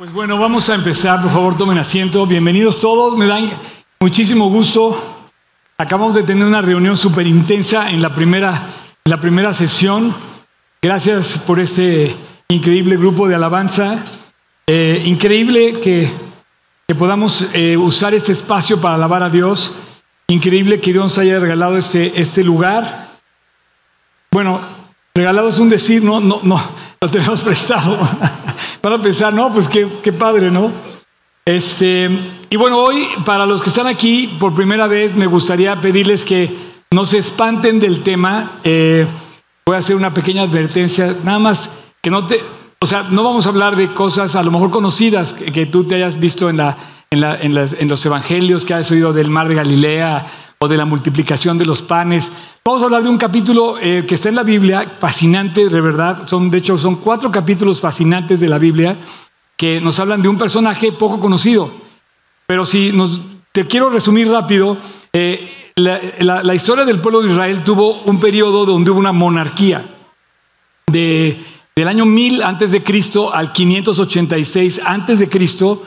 [0.00, 2.24] Pues bueno, vamos a empezar, por favor tomen asiento.
[2.24, 3.50] Bienvenidos todos, me dan
[4.00, 4.98] muchísimo gusto.
[5.76, 8.62] Acabamos de tener una reunión súper intensa en la primera,
[9.04, 10.14] la primera sesión.
[10.80, 12.16] Gracias por este
[12.48, 14.02] increíble grupo de alabanza.
[14.66, 16.10] Eh, increíble que,
[16.88, 19.74] que podamos eh, usar este espacio para alabar a Dios.
[20.28, 23.06] Increíble que Dios haya regalado este, este lugar.
[24.30, 24.62] Bueno,
[25.14, 26.58] regalado es un decir, no, no, no,
[27.02, 27.98] lo tenemos prestado.
[28.82, 30.70] Van a pensar, no, pues qué, qué padre, ¿no?
[31.44, 32.08] Este,
[32.48, 36.50] y bueno, hoy, para los que están aquí por primera vez, me gustaría pedirles que
[36.92, 38.52] no se espanten del tema.
[38.64, 39.06] Eh,
[39.66, 42.40] voy a hacer una pequeña advertencia, nada más que no te,
[42.80, 45.96] o sea, no vamos a hablar de cosas a lo mejor conocidas que, tú te
[45.96, 46.78] hayas visto en, la,
[47.10, 50.26] en, la, en, las, en los evangelios, que hayas oído del mar de Galilea
[50.62, 52.30] o de la multiplicación de los panes.
[52.62, 56.28] Vamos a hablar de un capítulo eh, que está en la Biblia, fascinante, de verdad.
[56.28, 58.94] Son, de hecho, son cuatro capítulos fascinantes de la Biblia
[59.56, 61.70] que nos hablan de un personaje poco conocido.
[62.46, 64.76] Pero si nos, te quiero resumir rápido,
[65.14, 69.12] eh, la, la, la, historia del pueblo de Israel tuvo un periodo donde hubo una
[69.12, 69.82] monarquía.
[70.88, 71.42] De,
[71.74, 75.82] del año 1000 antes de Cristo al 586 antes de Cristo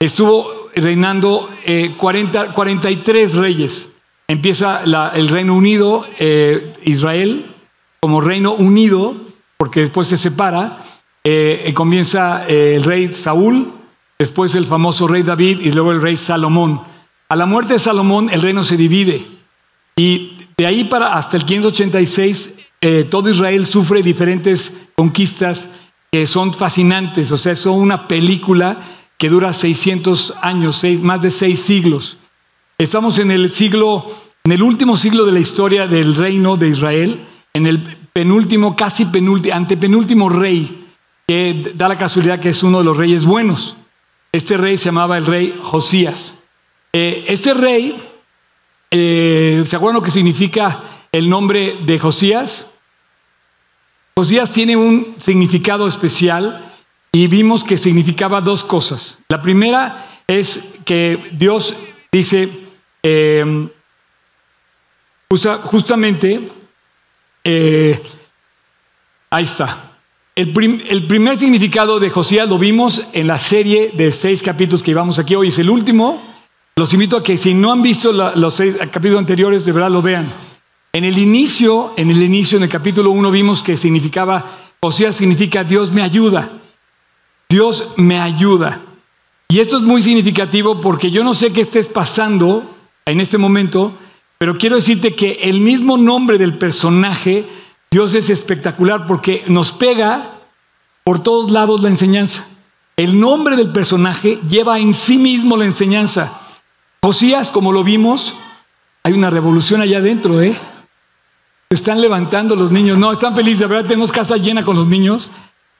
[0.00, 3.90] estuvo reinando eh, 40, 43 reyes.
[4.28, 4.82] Empieza
[5.14, 7.46] el Reino Unido, eh, Israel,
[8.00, 9.14] como Reino Unido,
[9.56, 10.78] porque después se separa.
[11.22, 13.72] Eh, comienza eh, el rey Saúl,
[14.18, 16.80] después el famoso rey David y luego el rey Salomón.
[17.28, 19.26] A la muerte de Salomón el reino se divide
[19.96, 22.54] y de ahí para hasta el 586
[23.10, 25.70] todo Israel sufre diferentes conquistas
[26.12, 28.80] que son fascinantes, o sea, son una película
[29.18, 32.18] que dura 600 años, más de seis siglos.
[32.78, 34.04] Estamos en el siglo,
[34.44, 37.80] en el último siglo de la historia del reino de Israel, en el
[38.12, 40.84] penúltimo, casi penúltimo, antepenúltimo rey,
[41.26, 43.78] que da la casualidad que es uno de los reyes buenos.
[44.30, 46.34] Este rey se llamaba el rey Josías.
[46.92, 47.96] Eh, este rey,
[48.90, 50.82] eh, ¿se acuerdan lo que significa
[51.12, 52.66] el nombre de Josías?
[54.18, 56.70] Josías tiene un significado especial
[57.10, 59.18] y vimos que significaba dos cosas.
[59.30, 61.74] La primera es que Dios
[62.12, 62.65] dice,
[65.30, 66.48] justa, justamente,
[67.44, 68.00] eh,
[69.30, 69.92] ahí está.
[70.34, 74.82] El, prim, el, primer significado de Josías lo vimos en la serie de seis capítulos
[74.82, 75.34] que llevamos aquí.
[75.34, 76.22] Hoy es el último.
[76.76, 80.02] Los invito a que si no han visto los seis capítulos anteriores, de verdad lo
[80.02, 80.30] vean.
[80.92, 84.44] En el inicio, en el inicio, en el capítulo 1 vimos que significaba,
[84.82, 86.50] Josías significa Dios me ayuda.
[87.48, 88.82] Dios me ayuda.
[89.48, 92.75] Y esto es muy significativo porque yo no sé qué estés pasando
[93.06, 93.94] en este momento,
[94.38, 97.46] pero quiero decirte que el mismo nombre del personaje,
[97.90, 100.32] Dios es espectacular porque nos pega
[101.04, 102.46] por todos lados la enseñanza.
[102.96, 106.40] El nombre del personaje lleva en sí mismo la enseñanza.
[107.02, 108.34] Josías, como lo vimos,
[109.04, 110.56] hay una revolución allá adentro, ¿eh?
[111.70, 112.98] Están levantando los niños.
[112.98, 113.86] No, están felices, ¿verdad?
[113.86, 115.30] Tenemos casa llena con los niños.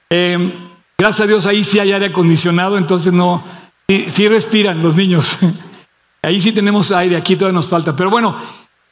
[0.09, 0.51] Eh,
[0.97, 3.43] gracias a Dios ahí sí hay aire acondicionado, entonces no,
[3.89, 5.37] sí, sí respiran los niños.
[6.27, 7.95] Ahí sí tenemos aire, aquí todavía nos falta.
[7.95, 8.35] Pero bueno,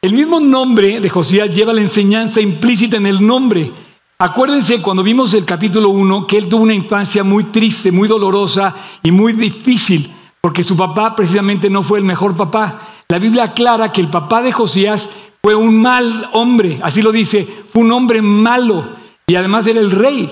[0.02, 3.74] el mismo nombre de Josías lleva la enseñanza implícita en el nombre.
[4.18, 8.74] Acuérdense cuando vimos el capítulo 1 que él tuvo una infancia muy triste, muy dolorosa
[9.04, 10.10] y muy difícil,
[10.40, 12.80] porque su papá precisamente no fue el mejor papá.
[13.10, 15.10] La Biblia aclara que el papá de Josías
[15.44, 18.88] fue un mal hombre, así lo dice, fue un hombre malo
[19.28, 20.32] y además era el rey.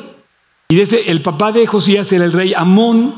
[0.69, 3.15] Y dice, el papá de Josías era el rey Amón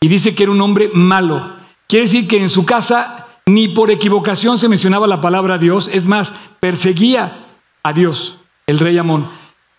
[0.00, 1.64] y dice que era un hombre malo.
[1.88, 6.06] Quiere decir que en su casa ni por equivocación se mencionaba la palabra Dios, es
[6.06, 7.46] más, perseguía
[7.82, 9.28] a Dios, el rey Amón.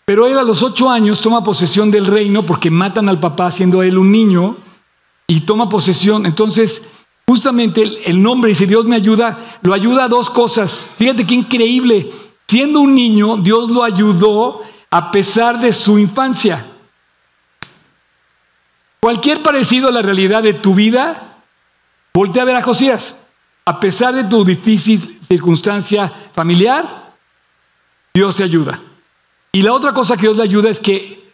[0.06, 3.82] Pero él a los ocho años toma posesión del reino porque matan al papá siendo
[3.82, 4.58] él un niño
[5.26, 6.28] y toma posesión.
[6.28, 6.88] Entonces,
[7.28, 10.92] justamente el, el nombre dice, Dios me ayuda, lo ayuda a dos cosas.
[10.98, 12.12] Fíjate qué increíble.
[12.48, 14.62] Siendo un niño, Dios lo ayudó
[14.92, 16.64] a pesar de su infancia.
[19.00, 21.38] Cualquier parecido a la realidad de tu vida,
[22.14, 23.16] voltea a ver a Josías.
[23.68, 27.16] A pesar de tu difícil circunstancia familiar,
[28.14, 28.80] Dios te ayuda.
[29.52, 31.32] Y la otra cosa que Dios le ayuda es que,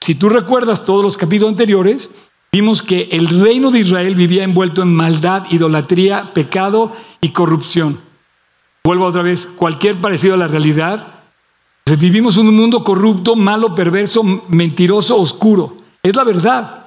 [0.00, 2.10] si tú recuerdas todos los capítulos anteriores,
[2.50, 8.00] vimos que el reino de Israel vivía envuelto en maldad, idolatría, pecado y corrupción.
[8.84, 11.06] Vuelvo otra vez, cualquier parecido a la realidad.
[11.98, 15.76] Vivimos en un mundo corrupto, malo, perverso, mentiroso, oscuro.
[16.02, 16.77] Es la verdad.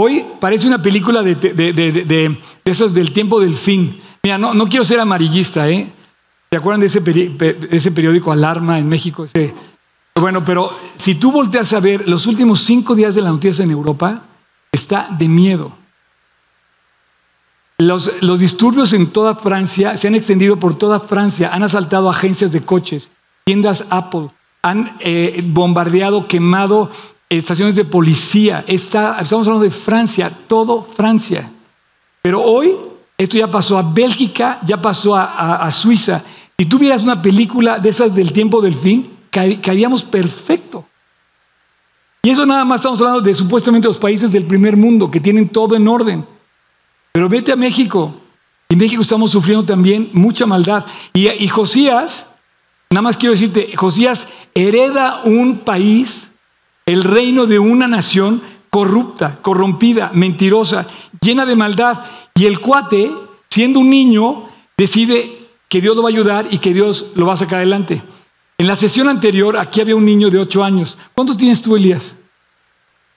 [0.00, 3.98] Hoy parece una película de, de, esas del tiempo del fin.
[4.22, 5.88] Mira, no, quiero ser amarillista, ¿eh?
[6.52, 7.02] ¿Se acuerdan de ese,
[7.72, 9.26] ese periódico Alarma en México?
[10.14, 13.72] Bueno, pero si tú volteas a ver los últimos cinco días de la noticia en
[13.72, 14.22] Europa,
[14.70, 15.72] está de miedo.
[17.78, 22.52] Los, los, disturbios en toda Francia se han extendido por toda Francia, han asaltado agencias
[22.52, 23.10] de coches,
[23.44, 24.30] tiendas Apple,
[24.62, 26.88] han eh, bombardeado, quemado
[27.28, 28.64] estaciones de policía.
[28.66, 31.50] Está, estamos hablando de Francia, todo Francia.
[32.22, 32.74] Pero hoy
[33.16, 36.22] esto ya pasó a Bélgica, ya pasó a, Suiza.
[36.56, 40.84] Si tú vieras una película de esas del tiempo del fin, caeríamos perfecto.
[42.22, 45.48] Y eso nada más estamos hablando de supuestamente los países del primer mundo que tienen
[45.48, 46.26] todo en orden.
[47.12, 48.14] Pero vete a México.
[48.68, 50.84] En México estamos sufriendo también mucha maldad.
[51.12, 52.26] Y, y Josías,
[52.90, 56.27] nada más quiero decirte, Josías hereda un país,
[56.88, 58.40] el reino de una nación
[58.70, 60.86] corrupta, corrompida, mentirosa,
[61.20, 62.02] llena de maldad.
[62.34, 63.12] Y el cuate,
[63.50, 67.34] siendo un niño, decide que Dios lo va a ayudar y que Dios lo va
[67.34, 68.02] a sacar adelante.
[68.56, 70.96] En la sesión anterior, aquí había un niño de ocho años.
[71.14, 72.16] ¿Cuántos tienes tú, Elías?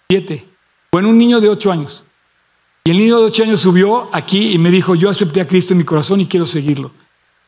[0.10, 0.46] Siete.
[0.92, 2.04] Bueno, un niño de ocho años.
[2.84, 5.74] Y el niño de ocho años subió aquí y me dijo, yo acepté a Cristo
[5.74, 6.92] en mi corazón y quiero seguirlo.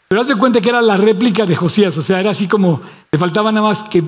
[0.07, 2.79] Pero haz de cuenta que era la réplica de Josías, o sea, era así como,
[3.11, 4.01] le faltaba nada más que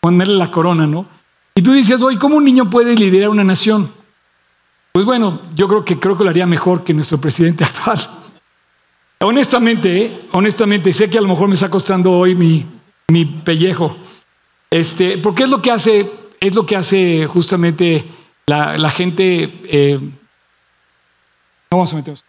[0.00, 1.15] ponerle la corona, ¿no?
[1.56, 3.90] Y tú dices, oye, ¿cómo un niño puede liderar una nación?
[4.92, 7.98] Pues bueno, yo creo que creo que lo haría mejor que nuestro presidente actual.
[9.20, 10.20] Honestamente, ¿eh?
[10.32, 12.66] honestamente, sé que a lo mejor me está costando hoy mi,
[13.08, 13.96] mi pellejo.
[14.70, 18.04] Este, porque es lo que hace, es lo que hace justamente
[18.46, 19.50] la, gente.
[19.64, 22.22] Eh, no vamos a meternos.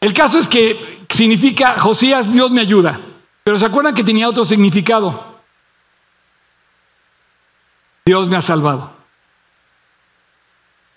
[0.00, 3.00] El caso es que significa Josías, Dios me ayuda.
[3.42, 5.35] Pero ¿se acuerdan que tenía otro significado?
[8.06, 8.92] Dios me ha salvado.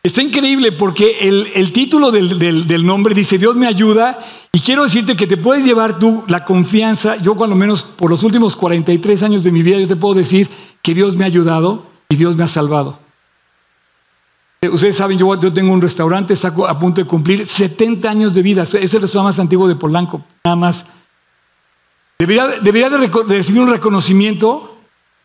[0.03, 4.19] Está increíble porque el, título del, nombre dice Dios me ayuda
[4.53, 7.17] y quiero decirte que te puedes llevar tú la confianza.
[7.17, 10.47] Yo cuando menos por los últimos 43 años de mi vida yo te puedo decir
[10.81, 12.99] que Dios me ha ayudado y Dios me ha salvado.
[14.71, 18.63] Ustedes saben, yo, tengo un restaurante, está a punto de cumplir 70 años de vida.
[18.63, 20.85] Es el restaurante más antiguo de Polanco, nada más.
[22.19, 24.68] Debería, debería de recibir un reconocimiento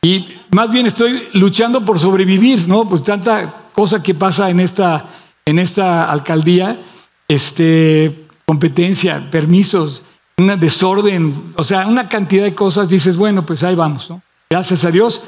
[0.04, 2.86] y más bien estoy luchando por sobrevivir, ¿no?
[2.86, 5.06] Pues tanta cosa que pasa en esta,
[5.46, 6.78] en esta alcaldía,
[7.26, 10.04] este, competencia, permisos,
[10.36, 14.20] un desorden, o sea, una cantidad de cosas, dices, bueno, pues ahí vamos, ¿no?
[14.50, 15.22] Gracias a Dios.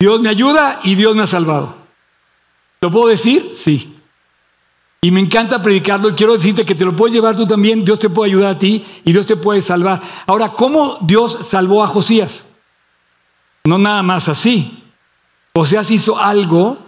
[0.00, 1.76] Dios me ayuda y Dios me ha salvado.
[2.80, 3.52] ¿Lo puedo decir?
[3.54, 3.94] Sí.
[5.00, 8.00] Y me encanta predicarlo y quiero decirte que te lo puedes llevar tú también, Dios
[8.00, 10.02] te puede ayudar a ti y Dios te puede salvar.
[10.26, 12.46] Ahora, ¿cómo Dios salvó a Josías?
[13.66, 14.82] No nada más así.
[15.54, 16.78] Josías hizo algo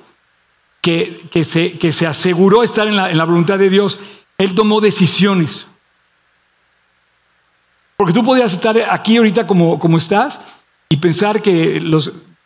[0.80, 3.98] que, se, que se, aseguró estar en la, voluntad de Dios,
[4.38, 5.66] Él tomó decisiones.
[7.96, 10.40] Porque tú podías estar aquí ahorita como, como estás
[10.88, 11.82] y pensar que,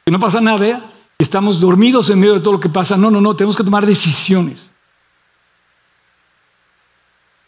[0.04, 0.82] que no pasa nada,
[1.18, 2.96] estamos dormidos en medio de todo lo que pasa.
[2.96, 4.70] No, no, no, tenemos que tomar decisiones.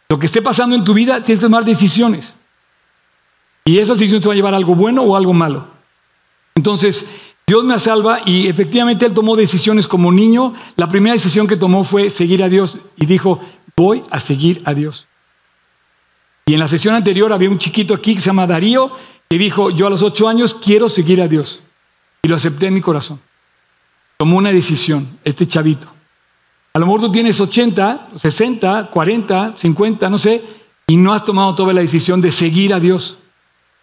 [0.08, 2.36] Lo que esté pasando en tu vida, tienes que tomar decisiones.
[3.64, 5.73] Y esas decisiones te van a llevar a algo bueno o algo malo.
[6.54, 7.06] Entonces,
[7.46, 10.54] Dios me salva y efectivamente él tomó decisiones como niño.
[10.76, 13.40] La primera decisión que tomó fue seguir a Dios y dijo,
[13.76, 15.06] voy a seguir a Dios.
[16.46, 18.92] Y en la sesión anterior había un chiquito aquí que se llama Darío
[19.28, 21.60] y dijo, yo a los ocho años quiero seguir a Dios.
[22.22, 23.20] Y lo acepté en mi corazón.
[24.16, 25.88] Tomó una decisión, este chavito.
[26.72, 30.42] A lo mejor tú tienes 80, 60, 40, 50, no sé,
[30.86, 33.18] y no has tomado toda la decisión de seguir a Dios.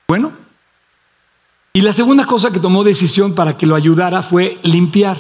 [0.07, 0.31] Bueno,
[1.73, 5.17] y la segunda cosa que tomó decisión para que lo ayudara fue limpiar.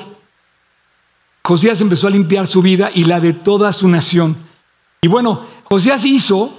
[1.43, 4.35] Josías empezó a limpiar su vida y la de toda su nación.
[5.01, 6.53] Y bueno, Josías hizo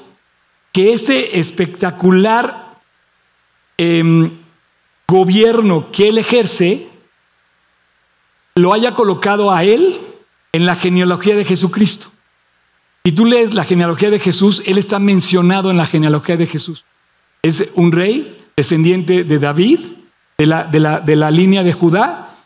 [0.72, 2.80] que ese espectacular
[3.76, 4.30] em,
[5.06, 6.88] gobierno que él ejerce
[8.54, 10.00] lo haya colocado a él
[10.52, 12.08] en la genealogía de Jesucristo.
[13.04, 16.84] Y tú lees la genealogía de Jesús, él está mencionado en la genealogía de Jesús.
[17.42, 19.80] Es un rey descendiente de David,
[20.38, 22.36] de la, de la, línea de Judá,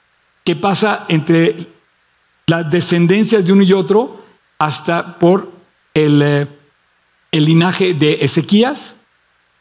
[0.44, 1.66] que pasa entre
[2.46, 4.22] las descendencias de uno y otro
[4.58, 5.50] hasta por
[5.94, 6.46] el, eh,
[7.32, 8.96] el linaje de Ezequías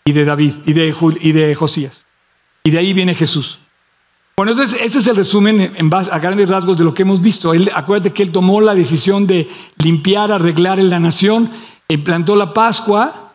[0.03, 2.05] y de David y de, y de Josías.
[2.63, 3.59] Y de ahí viene Jesús.
[4.37, 7.21] Bueno, entonces ese es el resumen en base a grandes rasgos de lo que hemos
[7.21, 7.53] visto.
[7.73, 9.47] Acuérdate que él tomó la decisión de
[9.77, 11.49] limpiar, arreglar en la nación,
[11.87, 13.31] implantó la Pascua,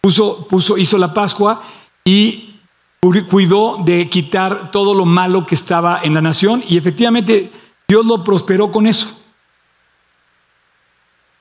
[0.00, 1.62] puso, puso, hizo la Pascua
[2.06, 2.54] y
[3.28, 7.50] cuidó de quitar todo lo malo que estaba en la nación y efectivamente
[7.86, 9.10] Dios lo prosperó con eso.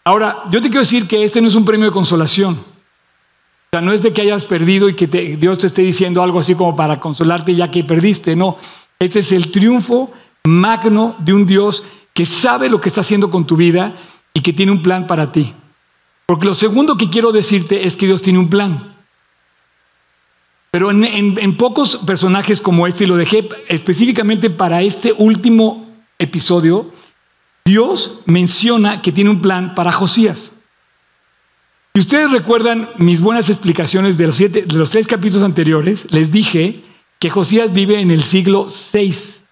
[0.03, 2.55] Ahora, yo te quiero decir que este no es un premio de consolación.
[3.71, 6.55] sea, no es de que hayas perdido y que Dios te esté diciendo algo así
[6.55, 8.57] como para consolarte ya que perdiste, no.
[8.99, 10.11] Este es el triunfo
[10.45, 13.95] magno de un Dios que sabe lo que está haciendo con tu vida
[14.33, 15.53] y que tiene un plan para ti.
[16.25, 18.94] Porque lo segundo que quiero decirte es que Dios tiene un plan.
[20.75, 25.89] Pero en, pocos personajes como este, y lo dejé específicamente para este último
[26.19, 26.91] episodio,
[27.63, 30.51] Dios menciona que tiene un plan para Josías.
[31.93, 36.29] Si ustedes recuerdan mis buenas explicaciones de los, siete, de los seis capítulos anteriores, les
[36.29, 36.81] dije
[37.19, 39.43] que Josías vive en el siglo 6.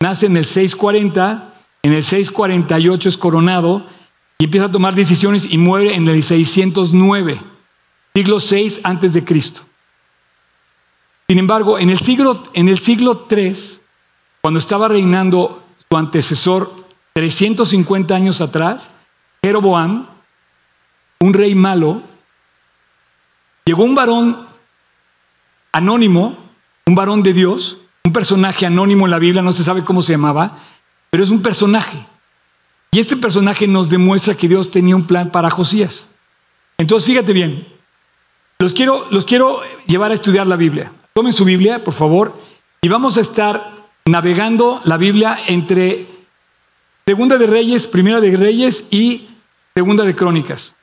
[0.00, 1.52] Nace en el 640,
[1.82, 3.86] en el 648 es coronado
[4.38, 7.38] y empieza a tomar decisiones y muere en el 609,
[8.14, 9.66] siglo 6 antes de Cristo.
[11.28, 13.80] Sin embargo, en el siglo, en el siglo 3,
[14.40, 16.72] cuando estaba reinando su antecesor
[17.14, 18.90] 350 años atrás,
[19.42, 20.08] Jeroboam,
[21.20, 22.02] un rey malo,
[23.64, 24.46] llegó un varón
[25.72, 26.36] anónimo,
[26.86, 30.12] un varón de Dios, un personaje anónimo en la Biblia, no se sabe cómo se
[30.12, 30.56] llamaba,
[31.10, 32.06] pero es un personaje.
[32.90, 36.06] Y este personaje nos demuestra que Dios tenía un plan para Josías.
[36.76, 37.66] Entonces, fíjate bien,
[38.58, 40.92] los quiero, los quiero llevar a estudiar la Biblia.
[41.14, 42.34] Tomen su Biblia, por favor,
[42.80, 43.70] y vamos a estar
[44.06, 46.06] navegando la Biblia entre
[47.06, 49.28] Segunda de Reyes, Primera de Reyes y
[49.74, 50.74] Segunda de Crónicas.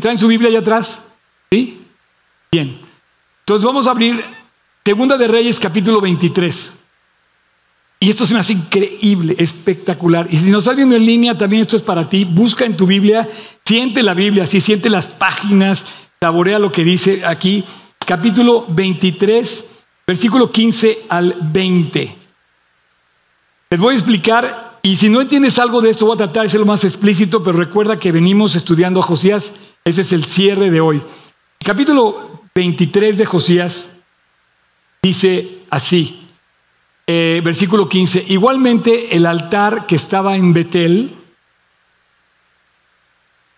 [0.00, 1.00] ¿Traen su Biblia allá atrás?
[1.50, 1.80] ¿Sí?
[2.52, 2.78] Bien.
[3.40, 4.22] Entonces vamos a abrir
[4.84, 6.72] Segunda de Reyes capítulo 23.
[8.00, 10.28] Y esto se me hace increíble, espectacular.
[10.30, 12.24] Y si nos estás viendo en línea, también esto es para ti.
[12.24, 13.28] Busca en tu Biblia,
[13.64, 15.86] siente la Biblia, si siente las páginas,
[16.20, 17.64] saborea lo que dice aquí.
[18.08, 19.64] Capítulo 23,
[20.06, 22.16] versículo 15 al 20.
[23.68, 26.48] Les voy a explicar y si no entiendes algo de esto, voy a tratar de
[26.48, 29.52] ser lo más explícito, pero recuerda que venimos estudiando a Josías.
[29.84, 31.02] Ese es el cierre de hoy.
[31.62, 33.88] capítulo 23 de Josías
[35.02, 36.26] dice así,
[37.06, 41.14] eh, versículo 15, igualmente el altar que estaba en Betel,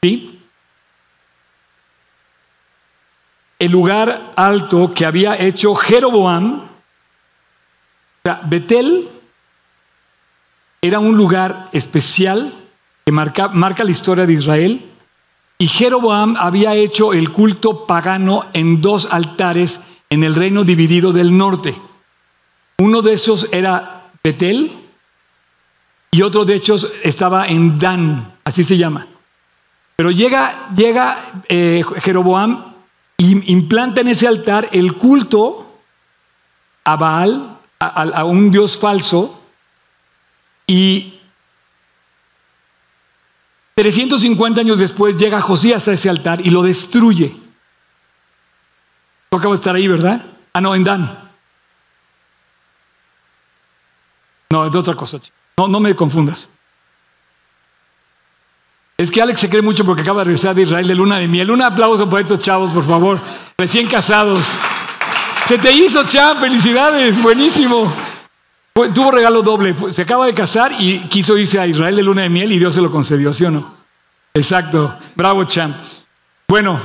[0.03, 0.30] ¿sí?
[3.61, 6.69] El lugar alto que había hecho Jeroboam, o
[8.25, 9.07] sea, Betel
[10.81, 12.55] era un lugar especial
[13.05, 14.83] que marca, marca la historia de Israel.
[15.59, 21.37] Y Jeroboam había hecho el culto pagano en dos altares en el reino dividido del
[21.37, 21.75] norte.
[22.79, 24.73] Uno de esos era Betel
[26.11, 29.07] y otro de ellos estaba en Dan, así se llama.
[29.97, 32.70] Pero llega, llega eh, Jeroboam
[33.21, 35.81] implanta en ese altar el culto
[36.85, 39.41] a Baal, a un dios falso,
[40.67, 41.21] y
[43.75, 47.35] 350 años después llega Josías a ese altar y lo destruye.
[49.31, 50.25] Tú acabas de estar ahí, ¿verdad?
[50.53, 51.31] Ah, no, en Dan.
[54.51, 55.19] No, es de otra cosa.
[55.57, 56.49] No, no me confundas.
[59.01, 61.27] Es que Alex se cree mucho porque acaba de regresar de Israel de luna de
[61.27, 61.51] miel.
[61.51, 63.19] Un aplauso para estos chavos, por favor.
[63.57, 64.47] Recién casados.
[65.49, 66.39] Se te hizo, chav.
[66.39, 67.23] Felicidades.
[67.23, 67.91] Buenísimo
[68.89, 69.75] tuvo regalo doble.
[69.91, 72.75] Se acaba de casar y quiso irse a Israel de luna de miel y Dios
[72.75, 73.75] se lo concedió, ¿sí o no?
[74.33, 74.97] Exacto.
[75.15, 75.77] Bravo, champ.
[76.49, 76.81] Bueno,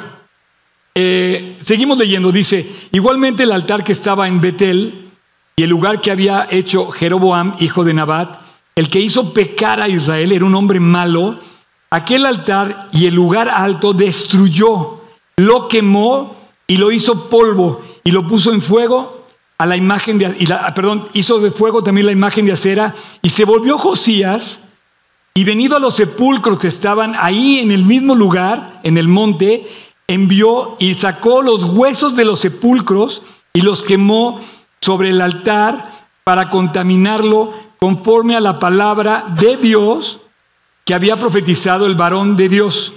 [0.93, 2.31] eh, seguimos leyendo.
[2.31, 5.10] Dice, igualmente el altar que estaba en Betel
[5.55, 8.41] y el lugar que había hecho Jeroboam, hijo de Nabat,
[8.75, 11.39] el que hizo pecar a Israel, era un hombre malo.
[11.95, 14.99] Aquel altar y el lugar alto destruyó,
[15.37, 16.35] lo quemó
[16.67, 19.23] y lo hizo polvo y lo puso en fuego
[19.57, 23.29] a la imagen de, y perdón, hizo de fuego también la imagen de acera y
[23.29, 24.63] se volvió Josías
[25.33, 29.65] y venido a los sepulcros que estaban ahí en el mismo lugar, en el monte,
[30.05, 33.21] envió y sacó los huesos de los sepulcros
[33.53, 34.41] y los quemó
[34.81, 35.89] sobre el altar
[36.25, 40.19] para contaminarlo conforme a la palabra de Dios
[40.85, 42.93] que había profetizado el varón de Dios.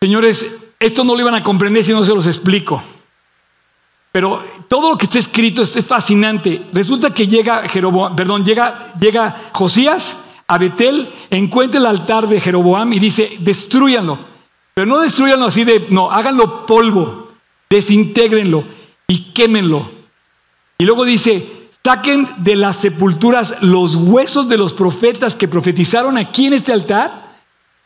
[0.00, 0.46] Señores,
[0.80, 2.82] esto no lo iban a comprender si no se los explico.
[4.10, 6.66] Pero todo lo que está escrito es fascinante.
[6.72, 12.92] Resulta que llega Jeroboam, perdón, llega, llega Josías a Betel, encuentra el altar de Jeroboam
[12.92, 14.18] y dice, destruyanlo.
[14.72, 17.28] Pero no destruyanlo así de, no, háganlo polvo,
[17.68, 18.64] desintégrenlo
[19.06, 19.90] y quémenlo.
[20.78, 26.46] Y luego dice, saquen de las sepulturas los huesos de los profetas que profetizaron aquí
[26.46, 27.28] en este altar,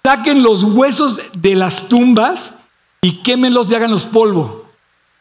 [0.04, 2.54] saquen los huesos de las tumbas
[3.00, 4.66] y quémenlos y háganlos polvo.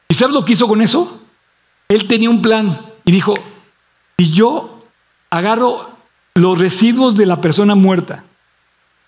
[0.07, 1.21] ¿Y sabes lo que hizo con eso?
[1.89, 3.33] Él tenía un plan y dijo,
[4.17, 4.83] si yo
[5.29, 5.89] agarro
[6.35, 8.23] los residuos de la persona muerta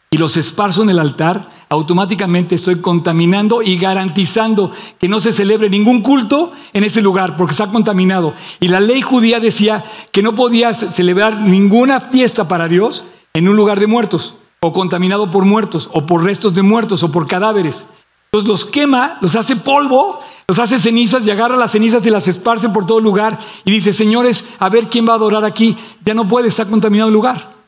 [0.09, 5.69] y los esparzo en el altar, automáticamente estoy contaminando y garantizando que no se celebre
[5.69, 8.33] ningún culto en ese lugar porque está contaminado.
[8.59, 13.55] Y la ley judía decía que no podías celebrar ninguna fiesta para Dios en un
[13.55, 17.85] lugar de muertos o contaminado por muertos o por restos de muertos o por cadáveres.
[18.31, 22.27] Entonces los quema, los hace polvo, los hace cenizas y agarra las cenizas y las
[22.27, 25.77] esparce por todo lugar y dice, señores, a ver quién va a adorar aquí.
[26.03, 27.59] Ya no puede, estar contaminado el lugar.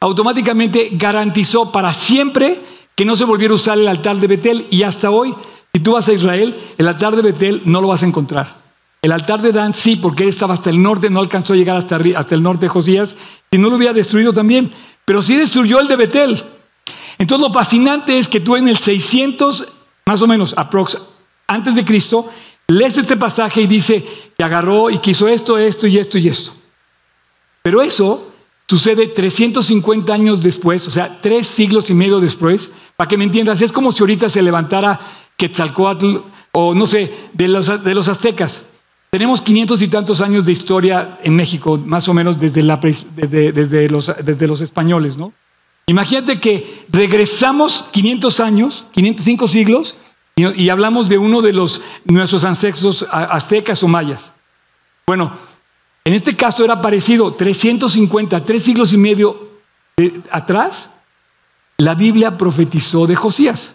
[0.00, 2.60] Automáticamente garantizó para siempre
[2.94, 5.34] que no se volviera a usar el altar de Betel y hasta hoy,
[5.72, 8.62] si tú vas a Israel, el altar de Betel no lo vas a encontrar.
[9.02, 11.76] El altar de Dan sí, porque él estaba hasta el norte, no alcanzó a llegar
[11.76, 13.16] hasta, el norte de Josías
[13.50, 14.72] y no lo hubiera destruido también,
[15.04, 16.42] pero sí destruyó el de Betel.
[17.18, 19.68] Entonces lo fascinante es que tú en el 600
[20.06, 20.98] más o menos aprox,
[21.46, 22.30] antes de Cristo,
[22.66, 24.04] lees este pasaje y dice
[24.36, 26.52] que agarró y quiso esto, esto y esto y esto.
[27.62, 28.33] Pero eso
[28.68, 33.60] sucede 350 años después, o sea, tres siglos y medio después, para que me entiendas,
[33.60, 35.00] es como si ahorita se levantara
[35.36, 36.16] Quetzalcoatl
[36.52, 38.64] o no sé, de los, de los aztecas.
[39.10, 43.88] Tenemos 500 y tantos años de historia en México, más o menos desde, la, desde,
[43.88, 45.32] los, desde los españoles, ¿no?
[45.86, 49.96] Imagínate que regresamos 500 años, 505 siglos,
[50.36, 54.32] y, hablamos de uno de los, nuestros ancestros aztecas o mayas.
[55.06, 55.32] Bueno,
[56.04, 59.48] en este caso era parecido, 350, tres siglos y medio
[60.30, 60.90] atrás,
[61.78, 63.74] la Biblia profetizó de Josías.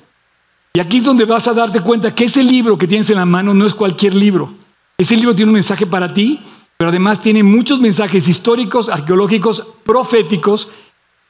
[0.74, 3.26] Y aquí es donde vas a darte cuenta que ese libro que tienes en la
[3.26, 4.54] mano no es cualquier libro.
[4.98, 6.40] Ese libro tiene un mensaje para ti,
[6.78, 10.68] pero además tiene muchos mensajes históricos, arqueológicos, proféticos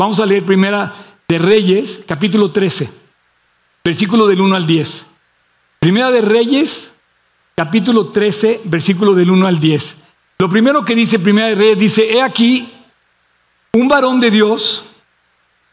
[0.01, 0.93] Vamos a leer primera
[1.27, 2.89] de Reyes, capítulo 13,
[3.83, 5.05] versículo del 1 al 10.
[5.77, 6.93] Primera de Reyes,
[7.53, 9.97] capítulo 13, versículo del 1 al 10.
[10.41, 12.71] Lo primero que dice Primera de Reyes dice, he aquí,
[13.73, 14.85] un varón de Dios,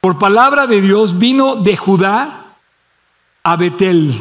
[0.00, 2.56] por palabra de Dios, vino de Judá
[3.44, 4.20] a Betel.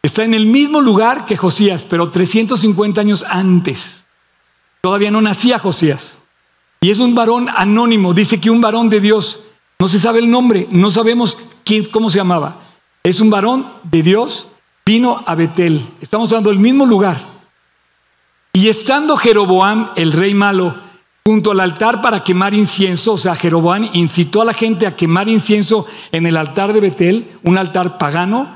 [0.00, 4.06] Está en el mismo lugar que Josías, pero 350 años antes.
[4.80, 6.16] Todavía no nacía Josías.
[6.80, 9.40] Y es un varón anónimo, dice que un varón de Dios,
[9.80, 12.60] no se sabe el nombre, no sabemos quién, cómo se llamaba.
[13.02, 14.46] Es un varón de Dios,
[14.86, 15.84] vino a Betel.
[16.00, 17.37] Estamos hablando del mismo lugar.
[18.58, 20.74] Y estando Jeroboam, el rey malo,
[21.24, 25.28] junto al altar para quemar incienso, o sea, Jeroboam incitó a la gente a quemar
[25.28, 28.48] incienso en el altar de Betel, un altar pagano.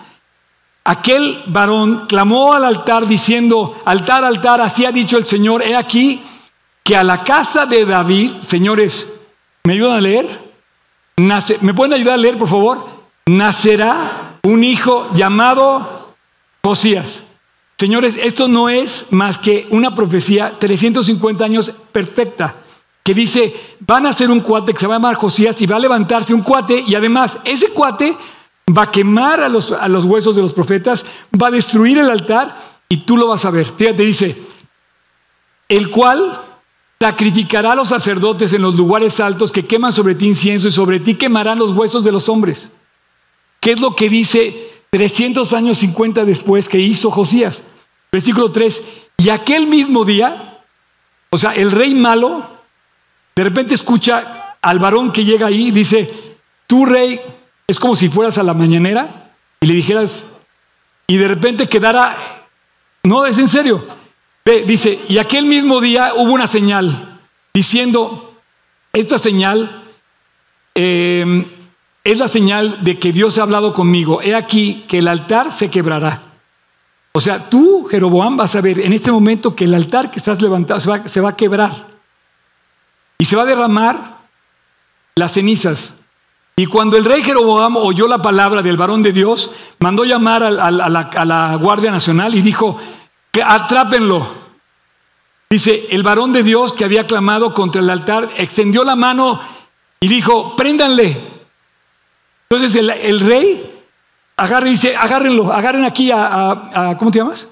[0.82, 6.20] Aquel varón clamó al altar diciendo, altar, altar, así ha dicho el Señor, he aquí,
[6.82, 9.20] que a la casa de David, señores,
[9.62, 10.52] ¿me ayudan a leer?
[11.60, 12.88] ¿Me pueden ayudar a leer, por favor?
[13.26, 16.12] Nacerá un hijo llamado
[16.64, 17.22] Josías.
[17.82, 22.54] Señores, esto no es más que una profecía 350 años perfecta,
[23.02, 25.74] que dice, van a hacer un cuate que se va a llamar Josías y va
[25.74, 28.16] a levantarse un cuate y además ese cuate
[28.78, 32.08] va a quemar a los, a los huesos de los profetas, va a destruir el
[32.08, 32.56] altar
[32.88, 33.66] y tú lo vas a ver.
[33.66, 34.40] Fíjate, dice,
[35.68, 36.40] el cual
[37.00, 41.00] Sacrificará a los sacerdotes en los lugares altos que queman sobre ti incienso y sobre
[41.00, 42.70] ti quemarán los huesos de los hombres.
[43.58, 47.64] ¿Qué es lo que dice 300 años 50 después que hizo Josías?
[48.12, 48.82] Versículo 3.
[49.16, 50.60] Y aquel mismo día,
[51.30, 52.46] o sea, el rey malo,
[53.34, 57.20] de repente escucha al varón que llega ahí y dice, tú rey,
[57.66, 60.24] es como si fueras a la mañanera y le dijeras,
[61.06, 62.46] y de repente quedara,
[63.04, 63.84] no, es en serio,
[64.44, 67.20] Ve, dice, y aquel mismo día hubo una señal
[67.54, 68.34] diciendo,
[68.92, 69.84] esta señal
[70.74, 71.44] em,
[72.02, 74.20] es la señal de que Dios ha hablado conmigo.
[74.20, 76.31] He aquí que el altar se quebrará.
[77.12, 80.40] O sea, tú, Jeroboam, vas a ver en este momento que el altar que estás
[80.40, 81.86] levantando se va, a quebrar.
[83.18, 84.18] Y se va a derramar
[85.14, 85.94] las cenizas.
[86.56, 90.70] Y cuando el rey Jeroboam oyó la palabra del varón de Dios, mandó llamar a,
[90.70, 92.78] la, a la Guardia Nacional y dijo,
[93.44, 94.26] atrápenlo.
[95.50, 99.38] Dice, el varón de Dios que había clamado contra el altar extendió la mano
[100.00, 101.32] y dijo, préndanle.
[102.48, 103.71] Entonces el, rey
[104.42, 107.46] agarra y dice, agárrenlo, agarren aquí a, ¿cómo te llamas?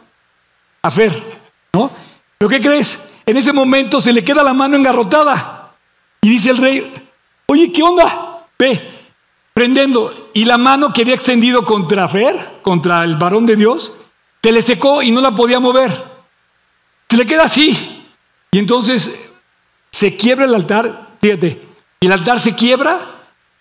[0.82, 1.40] A Fer,
[1.72, 1.88] ¿no?
[2.36, 3.06] ¿Pero qué crees?
[3.24, 5.72] En ese momento se le queda la mano engarrotada
[6.20, 6.92] y dice el rey,
[7.46, 8.44] oye, ¿qué onda?
[8.58, 8.90] Ve,
[9.54, 10.30] prendiendo.
[10.34, 13.92] Y la mano que había extendido contra Fer, contra el varón de Dios,
[14.42, 15.92] se le secó y no la podía mover.
[17.08, 18.04] Se le queda así.
[18.50, 19.14] Y entonces
[19.92, 21.60] se quiebra el altar, fíjate,
[22.00, 23.00] y el altar se quiebra,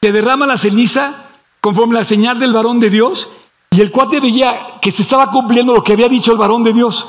[0.01, 1.28] se derrama la ceniza
[1.61, 3.29] conforme la señal del varón de Dios,
[3.71, 6.73] y el cuate veía que se estaba cumpliendo lo que había dicho el varón de
[6.73, 7.07] Dios.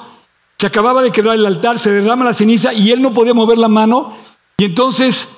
[0.58, 3.58] Se acababa de quebrar el altar, se derrama la ceniza y él no podía mover
[3.58, 4.12] la mano,
[4.56, 5.28] y entonces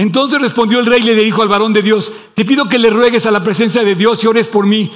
[0.00, 2.88] Entonces respondió el rey y le dijo al varón de Dios, te pido que le
[2.88, 4.92] ruegues a la presencia de Dios y ores por mí.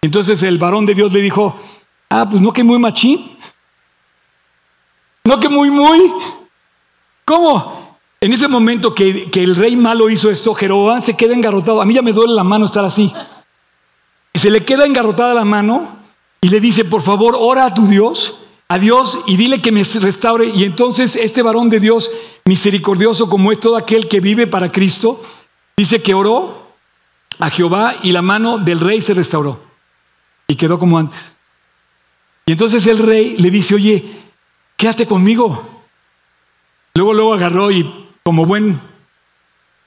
[0.00, 1.54] Entonces el varón de Dios le dijo,
[2.08, 3.36] ah, pues no que muy machín.
[5.24, 6.10] No que muy, muy.
[7.26, 7.77] ¿Cómo?
[8.20, 11.80] En ese momento que, el rey malo hizo esto, Jeroboam se queda engarrotado.
[11.80, 13.12] A mí ya me duele la mano estar así.
[14.34, 15.96] Se le queda engarrotada la mano
[16.40, 19.84] y le dice, por favor, ora a tu Dios, a Dios, y dile que me
[19.84, 20.46] restaure.
[20.48, 22.10] Y entonces este varón de Dios,
[22.44, 25.22] misericordioso como es todo aquel que vive para Cristo,
[25.76, 26.66] dice que oró
[27.38, 29.60] a Jehová y la mano del rey se restauró.
[30.48, 31.34] Y quedó como antes.
[32.46, 34.10] Y entonces el rey le dice, oye,
[34.76, 35.68] quédate conmigo.
[36.94, 38.78] Luego, luego agarró y como buen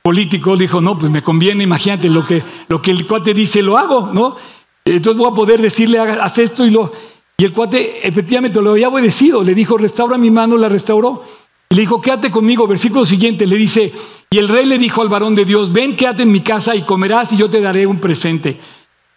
[0.02, 3.78] político dijo, no, pues me conviene, imagínate lo que, lo que el cuate dice, lo
[3.78, 4.36] hago, ¿no?
[4.84, 6.92] Entonces voy a poder decirle, haz esto y lo...
[7.38, 11.24] Y el cuate efectivamente lo había obedecido, le dijo, restaura mi mano, la restauró.
[11.70, 13.94] Le dijo, quédate conmigo, versículo siguiente, le dice,
[14.32, 16.82] y el rey le dijo al varón de Dios, ven, quédate en mi casa y
[16.82, 18.58] comerás y yo te daré un presente.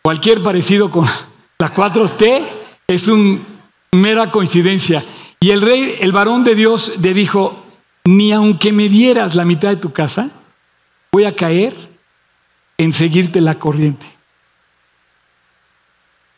[0.03, 1.07] Cualquier parecido con
[1.59, 2.43] las 4T
[2.89, 3.39] es una
[3.93, 5.03] mera coincidencia.
[5.41, 7.64] Y el rey, el varón de Dios, le dijo,
[8.07, 10.31] ni aunque me dieras la mitad de tu casa,
[11.11, 11.75] voy a caer
[12.77, 14.07] en seguirte la corriente.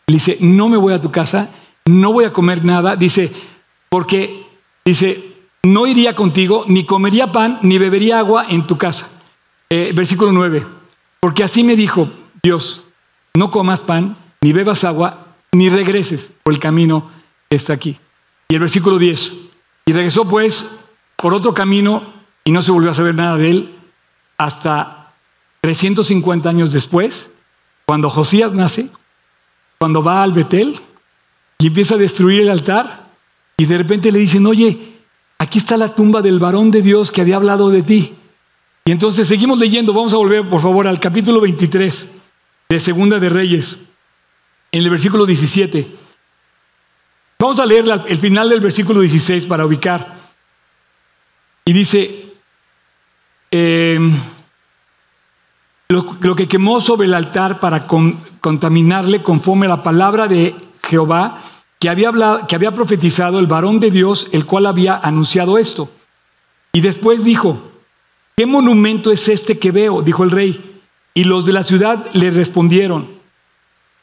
[0.06, 1.50] Le dice, no me voy a tu casa,
[1.86, 3.32] no voy a comer nada, dice,
[3.88, 4.46] porque,
[4.84, 9.10] dice, no iría contigo, ni comería pan, ni bebería agua en tu casa.
[9.68, 10.64] Eh, versículo 9,
[11.18, 12.08] porque así me dijo
[12.40, 12.84] Dios,
[13.34, 17.10] no comas pan, ni bebas agua, ni regreses por el camino
[17.48, 17.98] que está aquí.
[18.48, 19.34] Y el versículo 10,
[19.86, 20.85] y regresó pues
[21.16, 22.02] por otro camino
[22.44, 23.74] y no se volvió a saber nada de él
[24.38, 25.12] hasta
[25.62, 27.30] 350 años después,
[27.86, 28.88] cuando Josías nace,
[29.78, 30.78] cuando va al Betel
[31.58, 33.06] y empieza a destruir el altar
[33.56, 35.00] y de repente le dicen, oye,
[35.38, 38.14] aquí está la tumba del varón de Dios que había hablado de ti.
[38.84, 42.08] Y entonces seguimos leyendo, vamos a volver por favor al capítulo 23
[42.68, 43.78] de Segunda de Reyes,
[44.70, 45.86] en el versículo 17.
[47.38, 50.15] Vamos a leer el final del versículo 16 para ubicar.
[51.68, 52.32] Y dice,
[53.50, 54.12] em,
[55.88, 57.88] lo, que quemó sobre el altar para
[58.40, 61.42] contaminarle conforme a la palabra de Jehová
[61.80, 65.90] que había, hablado, que había profetizado el varón de Dios, el cual había anunciado esto.
[66.72, 67.60] Y después dijo,
[68.36, 70.02] ¿qué monumento es este que veo?
[70.02, 70.78] Dijo el rey.
[71.14, 73.10] Y los de la ciudad le respondieron,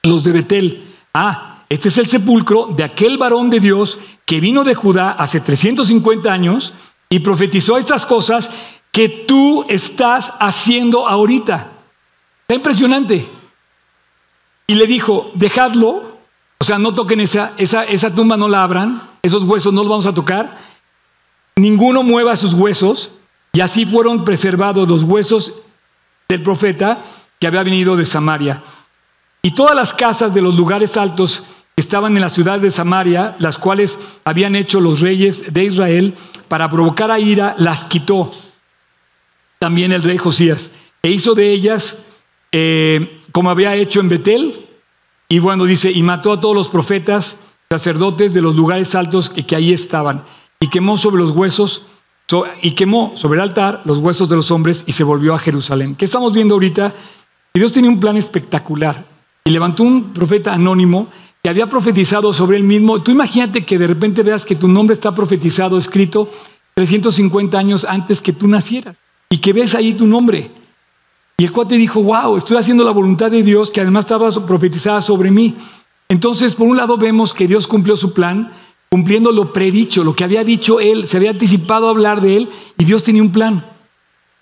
[0.03, 4.65] los de Betel, ah, este es el sepulcro de aquel varón de Dios que vino
[4.65, 6.73] de Judá hace 350 años
[7.13, 8.49] y profetizó estas cosas
[8.91, 11.69] que tú estás haciendo ahorita.
[12.41, 13.29] Está impresionante.
[14.65, 16.17] Y le dijo, dejadlo,
[16.57, 19.91] o sea, no toquen esa, esa, esa tumba, no la abran, esos huesos no los
[19.91, 20.57] vamos a tocar,
[21.55, 23.11] ninguno mueva sus huesos,
[23.51, 25.53] y así fueron preservados los huesos
[26.27, 26.97] del profeta
[27.39, 28.63] que había venido de Samaria.
[29.43, 31.43] Y todas las casas de los lugares altos
[31.75, 36.15] estaban en la ciudad de Samaria, las cuales habían hecho los reyes de Israel
[36.47, 38.31] para provocar a ira, las quitó
[39.59, 42.03] también el rey Josías e hizo de ellas
[42.51, 44.67] eh, como había hecho en Betel.
[45.27, 49.45] Y bueno, dice, y mató a todos los profetas, sacerdotes de los lugares altos que,
[49.45, 50.23] que ahí estaban,
[50.59, 51.87] y quemó sobre los huesos,
[52.61, 55.95] y quemó sobre el altar los huesos de los hombres y se volvió a Jerusalén.
[55.95, 56.93] ¿Qué estamos viendo ahorita?
[57.53, 59.05] Dios tiene un plan espectacular
[59.43, 61.07] y levantó un profeta anónimo
[61.43, 63.01] que había profetizado sobre él mismo.
[63.01, 66.29] Tú imagínate que de repente veas que tu nombre está profetizado, escrito
[66.75, 68.97] 350 años antes que tú nacieras
[69.29, 70.49] y que ves ahí tu nombre.
[71.37, 75.01] Y el cuate dijo, wow, estoy haciendo la voluntad de Dios que además estaba profetizada
[75.01, 75.53] sobre mí.
[76.07, 78.53] Entonces, por un lado vemos que Dios cumplió su plan,
[78.89, 82.49] cumpliendo lo predicho, lo que había dicho él, se había anticipado a hablar de él
[82.77, 83.65] y Dios tenía un plan.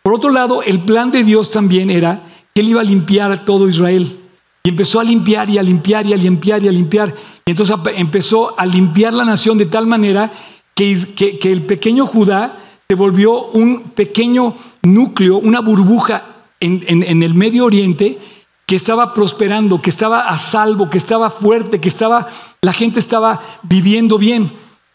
[0.03, 2.21] Por otro lado, el plan de Dios también era
[2.53, 4.20] que él iba a limpiar a todo Israel.
[4.63, 7.13] Y empezó a limpiar y a limpiar y a limpiar y a limpiar.
[7.45, 10.31] Y entonces empezó a limpiar la nación de tal manera
[10.75, 16.25] que, que, el pequeño Judá se volvió un pequeño núcleo, una burbuja
[16.59, 18.19] en, en, el Medio Oriente
[18.65, 22.29] que estaba prosperando, que estaba a salvo, que estaba fuerte, que estaba,
[22.61, 24.51] la gente estaba viviendo bien.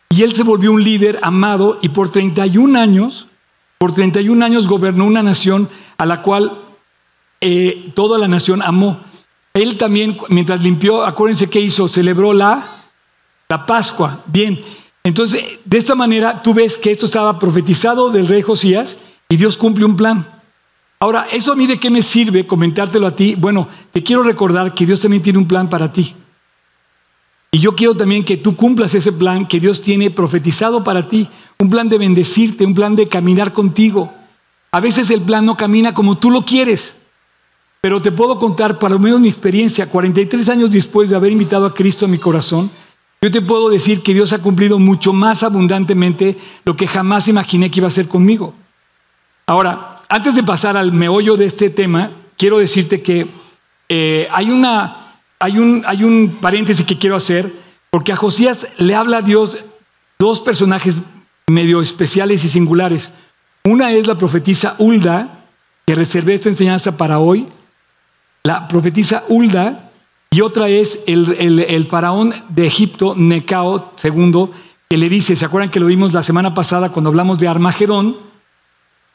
[0.08, 3.26] Y él se volvió un líder amado y por 31 años,
[3.78, 6.62] por 31 años gobernó una nación a la cual
[7.40, 9.00] eh, toda la nación amó.
[9.56, 12.62] Él también, mientras limpió, acuérdense qué hizo, celebró la,
[13.48, 14.20] la Pascua.
[14.26, 14.60] Bien,
[15.02, 18.98] entonces de esta manera tú ves que esto estaba profetizado del rey Josías
[19.30, 20.26] y Dios cumple un plan.
[21.00, 23.34] Ahora, ¿eso a mí de qué me sirve comentártelo a ti?
[23.34, 26.14] Bueno, te quiero recordar que Dios también tiene un plan para ti.
[27.50, 31.30] Y yo quiero también que tú cumplas ese plan que Dios tiene profetizado para ti,
[31.58, 34.12] un plan de bendecirte, un plan de caminar contigo.
[34.70, 36.94] A veces el plan no camina como tú lo quieres.
[37.86, 41.66] Pero te puedo contar, para lo menos mi experiencia, 43 años después de haber invitado
[41.66, 42.68] a Cristo a mi corazón,
[43.22, 47.70] yo te puedo decir que Dios ha cumplido mucho más abundantemente lo que jamás imaginé
[47.70, 48.54] que iba a hacer conmigo.
[49.46, 53.28] Ahora, antes de pasar al meollo de este tema, quiero decirte que
[53.88, 57.54] eh, hay, una, hay, un, hay un paréntesis que quiero hacer,
[57.92, 59.58] porque a Josías le habla a Dios
[60.18, 60.98] dos personajes
[61.46, 63.12] medio especiales y singulares.
[63.62, 65.44] Una es la profetisa Hulda,
[65.86, 67.46] que reservé esta enseñanza para hoy,
[68.46, 69.90] la profetisa Hulda,
[70.30, 74.50] y otra es el, faraón de Egipto, Necao II,
[74.88, 78.16] que le dice, ¿se acuerdan que lo vimos la semana pasada cuando hablamos de Armagedón?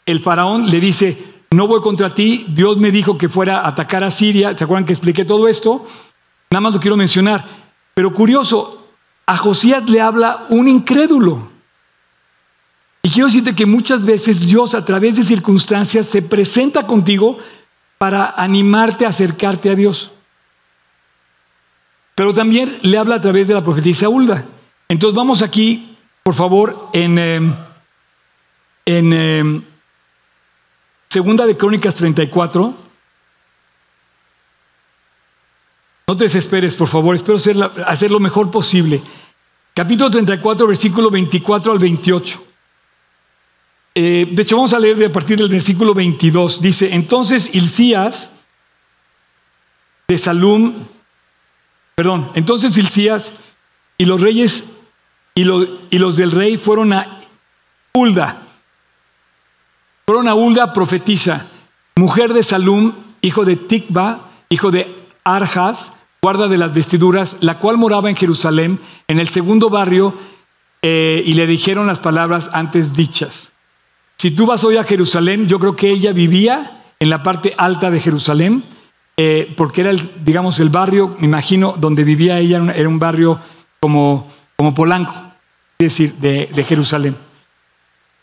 [0.06, 1.18] El faraón le dice,
[1.52, 4.86] no voy contra ti, Dios me dijo que fuera a atacar a Siria, ¿se acuerdan
[4.86, 5.86] que expliqué todo esto?
[6.50, 7.46] Nada más lo quiero mencionar.
[7.94, 8.90] Pero curioso,
[9.26, 11.50] a Josías le habla un incrédulo.
[13.02, 17.38] Y quiero decirte que muchas veces Dios a través de circunstancias se presenta contigo
[18.02, 20.10] para animarte a acercarte a Dios.
[22.16, 24.44] Pero también le habla a través de la profetisa Hulda.
[24.90, 27.54] Entonces vamos aquí, por favor, en, em,
[28.88, 29.62] en em,
[31.10, 32.74] Segunda de Crónicas 34.
[36.08, 37.38] No te desesperes, por favor, espero
[37.86, 39.00] hacer, lo mejor posible.
[39.76, 42.51] Capítulo 34, versículo 24 al 28.
[43.94, 46.62] Eh, de hecho, vamos a leer de a partir del versículo 22.
[46.62, 48.32] Dice, entonces Hilcías
[50.08, 50.74] de Salum,
[51.96, 53.34] perdón, entonces Hilcías
[53.98, 54.74] y los reyes
[55.36, 57.20] y, y los del rey fueron a
[57.94, 58.42] Hulda.
[60.06, 61.48] Fueron a Hulda profetiza,
[61.96, 67.78] mujer de Salum, hijo de Tikba, hijo de Arjas, guarda de las vestiduras, la cual
[67.78, 70.14] moraba en Jerusalén, en el segundo barrio,
[70.82, 73.51] eh, y le dijeron las palabras antes dichas.
[74.22, 77.90] Si tú vas hoy a Jerusalén, yo creo que ella vivía en la parte alta
[77.90, 78.64] de Jerusalén,
[79.18, 83.40] eh, porque era, el, digamos, el barrio, me imagino, donde vivía ella, era un barrio
[83.80, 85.12] como, como Polanco,
[85.80, 87.18] es decir, de, Jerusalén.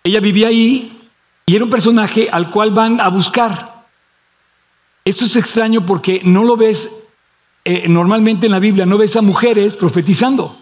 [0.05, 1.11] Ella vivía ahí
[1.45, 3.85] y era un personaje al cual van a buscar.
[5.05, 6.93] Esto es extraño porque no lo ves
[7.65, 10.57] eh, normalmente en la Biblia, no ves a mujeres profetizando,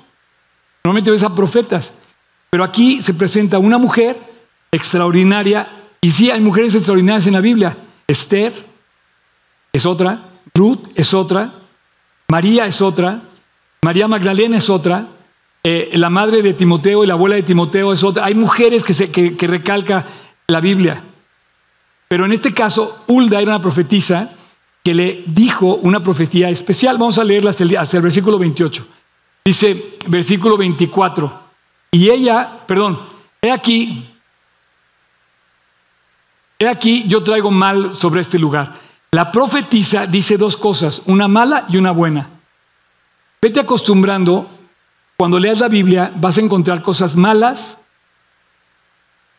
[0.83, 1.93] normalmente ves a profetas,
[2.49, 4.26] pero aquí se presenta una mujer
[4.77, 5.69] extraordinaria.
[6.01, 7.77] Y sí, hay mujeres extraordinarias en la Biblia.
[8.07, 8.53] Esther
[9.73, 10.21] es otra,
[10.55, 11.53] Ruth es otra,
[12.29, 13.23] María es otra,
[13.83, 15.07] María Magdalena es otra,
[15.65, 18.25] eh, la madre de Timoteo y la abuela de Timoteo es otra.
[18.25, 20.07] Hay mujeres que, se, que, recalca
[20.47, 21.03] la Biblia.
[22.09, 24.31] Pero en este caso, Hulda era una profetisa
[24.85, 26.99] que le dijo una profetía especial.
[26.99, 28.87] Vamos a leerla el, hasta el versículo 28.
[29.45, 31.41] Dice, versículo 24.
[31.91, 33.01] Y ella, perdón,
[33.43, 34.07] he aquí,
[36.59, 38.75] He aquí, yo traigo mal sobre este lugar.
[39.11, 42.31] La profetisa dice dos cosas, una mala y una buena.
[43.41, 44.49] Vete acostumbrando,
[45.17, 47.79] cuando leas la Biblia vas a encontrar cosas malas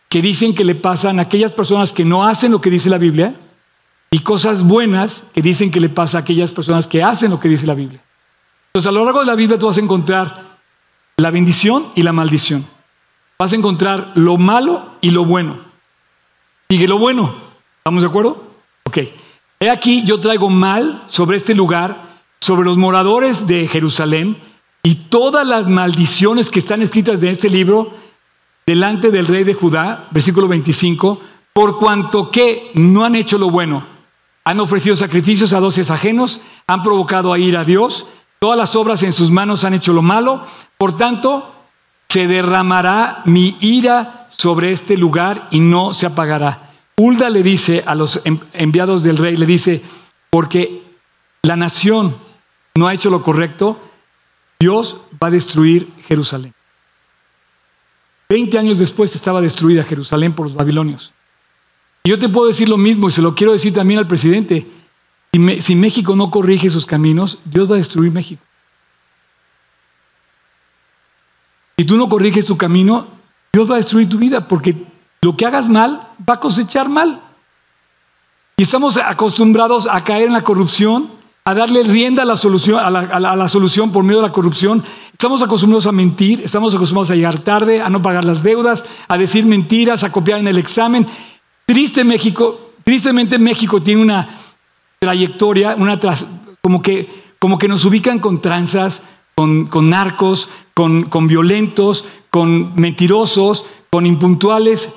[0.10, 2.98] que dicen que le pasan a aquellas personas que no hacen lo que dice la
[2.98, 3.36] Biblia
[4.10, 7.50] y cosas buenas que dicen que le pasa a aquellas personas que hacen lo que
[7.50, 8.02] dice la Biblia.
[8.74, 10.44] Entonces a lo largo de la Biblia tú vas a encontrar
[11.18, 12.66] la bendición y la maldición.
[13.38, 15.67] Vas a encontrar lo malo y lo bueno.
[16.70, 17.34] Sigue lo bueno.
[17.78, 18.44] ¿Estamos de acuerdo?
[18.84, 18.98] Ok.
[19.60, 24.38] He aquí, yo traigo mal sobre este lugar, sobre los moradores de Jerusalén
[24.84, 27.94] y todas las maldiciones que están escritas en este libro
[28.66, 31.22] delante del rey de Judá, versículo 25,
[31.54, 33.86] por cuanto que no han hecho lo bueno,
[34.44, 38.06] han ofrecido sacrificios a doces ajenos, han provocado a ir a Dios,
[38.40, 40.46] todas las obras en sus manos han hecho lo malo,
[40.78, 41.57] por tanto,
[42.10, 46.72] se derramará mi ira sobre este lugar y no se apagará.
[46.98, 48.22] Hulda le dice a los
[48.54, 49.84] enviados del rey, le dice,
[50.30, 50.84] porque
[51.44, 52.16] la nación
[52.76, 53.80] no ha hecho lo correcto,
[54.60, 56.54] Dios va a destruir Jerusalén.
[58.30, 61.14] Veinte años después estaba destruida Jerusalén por los babilonios.
[62.04, 64.66] Y yo te puedo decir lo mismo y se lo quiero decir también al presidente.
[65.60, 68.44] si México no corrige sus caminos, Dios va a destruir México.
[71.80, 73.06] Si tú no corriges tu camino,
[73.54, 74.76] Dios va a destruir tu vida porque
[75.22, 77.22] lo que hagas mal va a cosechar mal.
[78.58, 81.08] Y estamos acostumbrados a caer en la corrupción,
[81.46, 84.84] a darle rienda a la solución, a la, solución por medio de la corrupción.
[85.12, 89.18] Estamos acostumbrados a mentir, estamos acostumbrados a llegar tarde, a no pagar las deudas, a
[89.18, 91.06] decir mentiras, a copiar en el examen.
[91.68, 94.40] Triste México, tristemente México tiene una
[94.98, 96.00] trayectoria, una
[96.60, 99.04] como que, como que nos ubican con tranzas,
[99.38, 104.96] con, narcos, con, con violentos, con mentirosos, con impuntuales.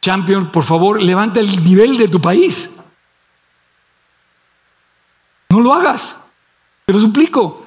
[0.00, 2.70] champion, por favor, levanta el nivel de tu país.
[5.48, 6.16] No lo hagas.
[6.84, 7.66] Te lo suplico.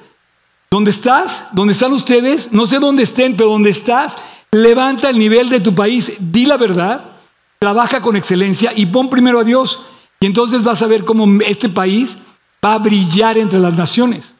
[0.70, 1.44] ¿Dónde estás?
[1.52, 2.50] ¿Dónde están ustedes?
[2.50, 4.16] No sé dónde estén, pero donde estás,
[4.52, 6.12] levanta el nivel de tu país.
[6.18, 7.12] Di la verdad.
[7.58, 9.82] Trabaja con excelencia y pon primero a Dios.
[10.18, 12.16] Y entonces vas a ver cómo este país
[12.64, 14.34] va a brillar entre las naciones.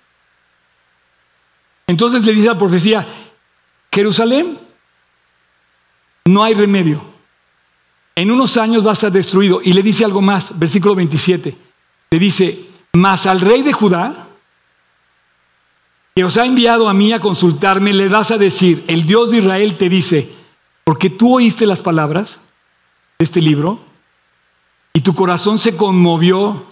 [1.90, 3.04] Entonces le dice la profecía,
[3.92, 4.56] Jerusalén,
[6.24, 7.02] no hay remedio.
[8.14, 9.60] En unos años va a estar destruido.
[9.60, 11.56] Y le dice algo más, versículo 27.
[12.12, 12.60] Le dice,
[12.92, 14.28] mas al rey de Judá,
[16.14, 19.38] que os ha enviado a mí a consultarme, le vas a decir, el Dios de
[19.38, 20.30] Israel te dice,
[20.84, 22.40] porque tú oíste las palabras
[23.18, 23.80] de este libro
[24.92, 26.70] y tu corazón se conmovió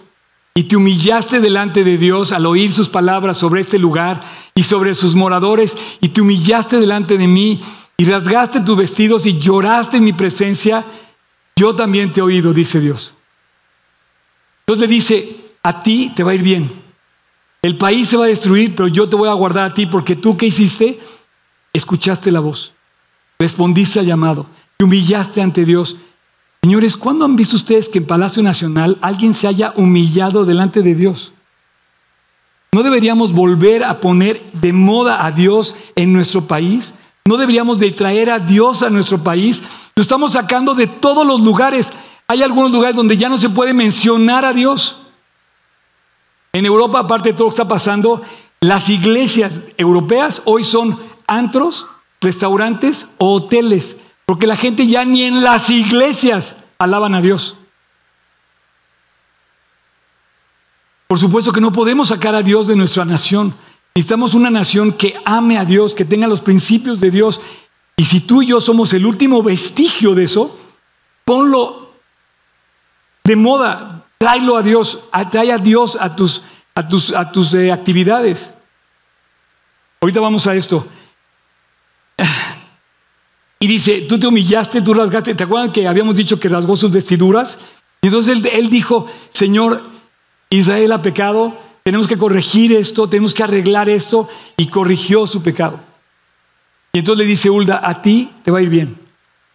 [0.53, 4.21] y te humillaste delante de Dios al oír sus palabras sobre este lugar
[4.59, 7.61] y sobre sus moradores y te humillaste delante de mí
[7.95, 10.83] y rasgaste tus vestidos y lloraste en mi presencia,
[11.55, 13.13] yo también te he oído, dice Dios.
[14.59, 16.69] Entonces le dice, a ti te va a ir bien.
[17.61, 20.17] El país se va a destruir, pero yo te voy a guardar a ti porque
[20.17, 20.99] tú qué hiciste?
[21.71, 22.73] Escuchaste la voz,
[23.39, 24.45] respondiste al llamado,
[24.75, 25.95] te humillaste ante Dios.
[26.61, 30.95] Señores, ¿cuándo han visto ustedes que en Palacio Nacional alguien se haya humillado delante de
[30.95, 31.31] Dios?
[32.71, 36.93] ¿No deberíamos volver a poner de moda a Dios en nuestro país?
[37.25, 39.63] ¿No deberíamos de traer a Dios a nuestro país?
[39.95, 41.91] Lo estamos sacando de todos los lugares.
[42.27, 44.97] Hay algunos lugares donde ya no se puede mencionar a Dios.
[46.53, 48.21] En Europa, aparte de todo lo que está pasando,
[48.61, 51.87] las iglesias europeas hoy son antros,
[52.21, 57.55] restaurantes o hoteles, porque la gente ya ni en las iglesias alaban a Dios.
[61.09, 63.55] Por supuesto que no podemos sacar a Dios de nuestra nación.
[63.95, 67.41] Necesitamos una nación que ame a Dios, que tenga los principios de Dios.
[67.97, 70.55] Y si tú y yo somos el último vestigio de eso,
[71.25, 71.93] ponlo
[73.23, 74.99] de moda, tráelo a Dios,
[75.31, 76.43] trae a Dios a tus,
[76.75, 78.51] a tus, a tus eh, actividades.
[80.01, 80.85] Ahorita vamos a esto.
[83.59, 85.33] Y dice, tú te humillaste, tú rasgaste.
[85.33, 87.57] ¿Te acuerdan que habíamos dicho que rasgó sus vestiduras?
[87.99, 89.88] Y entonces él dijo, Señor,
[90.49, 94.27] Israel ha pecado, tenemos que corregir esto, tenemos que arreglar esto.
[94.57, 95.79] Y corrigió su pecado.
[96.93, 98.97] Y entonces le dice Hulda, a ti te va a ir bien.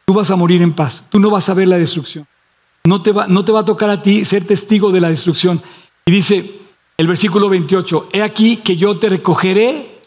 [0.04, 1.04] Tú vas a morir en paz.
[1.10, 2.26] Tú no vas a ver la destrucción.
[2.84, 5.62] No te va, no te va a tocar a ti ser testigo de la destrucción.
[6.06, 6.60] Y dice
[6.96, 10.00] el versículo 28, he aquí que yo te recogeré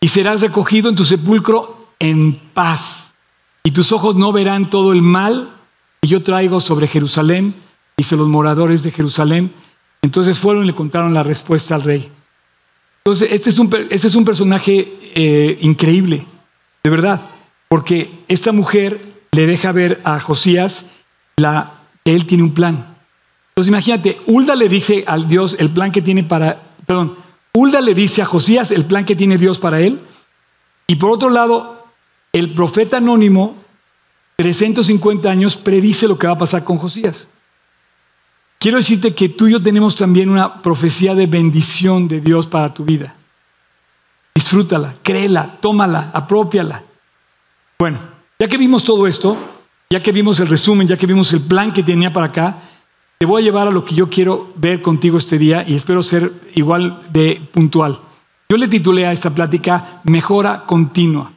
[0.00, 3.14] y serás recogido en tu sepulcro en paz.
[3.62, 5.52] Y tus ojos no verán todo el mal
[6.00, 7.54] que yo traigo sobre Jerusalén,
[7.96, 9.52] dice los moradores de Jerusalén.
[10.06, 12.08] Entonces fueron y le contaron la respuesta al rey.
[12.98, 16.24] Entonces, este es un, este es un personaje eh, increíble,
[16.84, 17.22] de verdad,
[17.66, 20.86] porque esta mujer le deja ver a Josías
[21.36, 21.72] la
[22.04, 22.94] él tiene un plan.
[23.48, 27.16] Entonces imagínate, Hulda le dice al Dios el plan que tiene para, perdón,
[27.52, 29.98] Hulda le dice a Josías el plan que tiene Dios para él.
[30.86, 31.84] Y por otro lado,
[32.32, 33.56] el profeta anónimo,
[34.36, 37.26] 350 años, predice lo que va a pasar con Josías.
[38.58, 42.72] Quiero decirte que tú y yo tenemos también una profecía de bendición de Dios para
[42.72, 43.14] tu vida.
[44.34, 46.82] Disfrútala, créela, tómala, apropiala.
[47.78, 47.98] Bueno,
[48.38, 49.36] ya que vimos todo esto,
[49.90, 52.58] ya que vimos el resumen, ya que vimos el plan que tenía para acá,
[53.18, 56.02] te voy a llevar a lo que yo quiero ver contigo este día y espero
[56.02, 57.98] ser igual de puntual.
[58.48, 61.32] Yo le titulé a esta plática Mejora continua.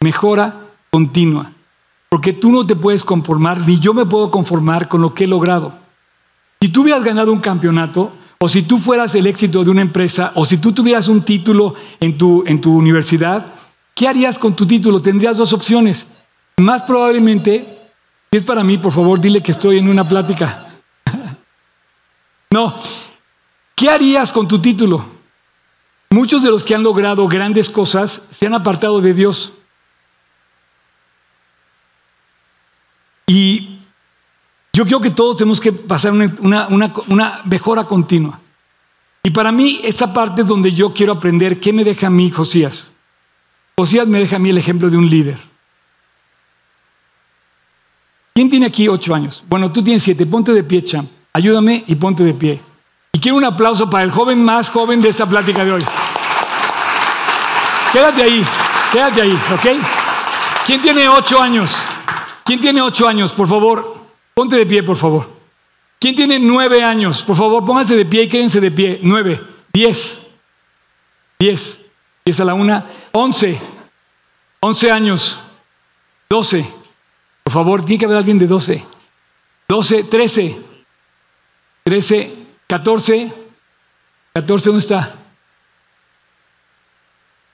[0.00, 1.52] Mejora continua.
[2.08, 5.26] Porque tú no te puedes conformar, ni yo me puedo conformar con lo que he
[5.26, 5.83] logrado.
[6.64, 10.32] Si tú hubieras ganado un campeonato, o si tú fueras el éxito de una empresa,
[10.34, 13.44] o si tú tuvieras un título en tu, en tu universidad,
[13.94, 15.02] ¿qué harías con tu título?
[15.02, 16.06] Tendrías dos opciones.
[16.56, 17.90] Más probablemente,
[18.32, 20.64] si es para mí, por favor, dile que estoy en una plática.
[22.50, 22.74] no,
[23.74, 25.04] ¿qué harías con tu título?
[26.08, 29.52] Muchos de los que han logrado grandes cosas se han apartado de Dios.
[33.26, 33.73] Y
[34.74, 38.40] yo creo que todos tenemos que pasar una, mejora continua.
[39.22, 42.28] Y para mí, esta parte es donde yo quiero aprender qué me deja a mí
[42.30, 42.90] Josías.
[43.78, 45.38] Josías me deja a mí el ejemplo de un líder.
[48.34, 49.44] ¿Quién tiene aquí ocho años?
[49.48, 50.26] Bueno, tú tienes siete.
[50.26, 51.06] Ponte de pie, Cham.
[51.32, 52.60] Ayúdame y ponte de pie.
[53.12, 55.84] Y quiero un aplauso para el joven más joven de esta plática de hoy.
[57.92, 58.44] Quédate ahí,
[58.92, 59.66] quédate ahí, ¿ok?
[60.66, 61.76] ¿Quién tiene ocho años?
[62.42, 63.32] ¿Quién tiene ocho años?
[63.32, 63.93] Por favor,
[64.34, 65.28] ponte de pie, por favor.
[65.98, 67.22] ¿Quién tiene nueve años?
[67.22, 68.98] Por favor, pónganse de pie y quédense de pie.
[69.02, 69.40] Nueve,
[69.72, 70.20] diez,
[71.38, 71.80] diez,
[72.24, 73.58] diez a la una, once,
[74.60, 75.40] once años,
[76.28, 76.68] doce.
[77.42, 78.84] Por favor, tiene que haber alguien de 12.
[79.68, 80.62] 12, 13.
[81.84, 82.34] 13,
[82.66, 83.32] 14.
[84.34, 85.14] 14, ¿dónde está?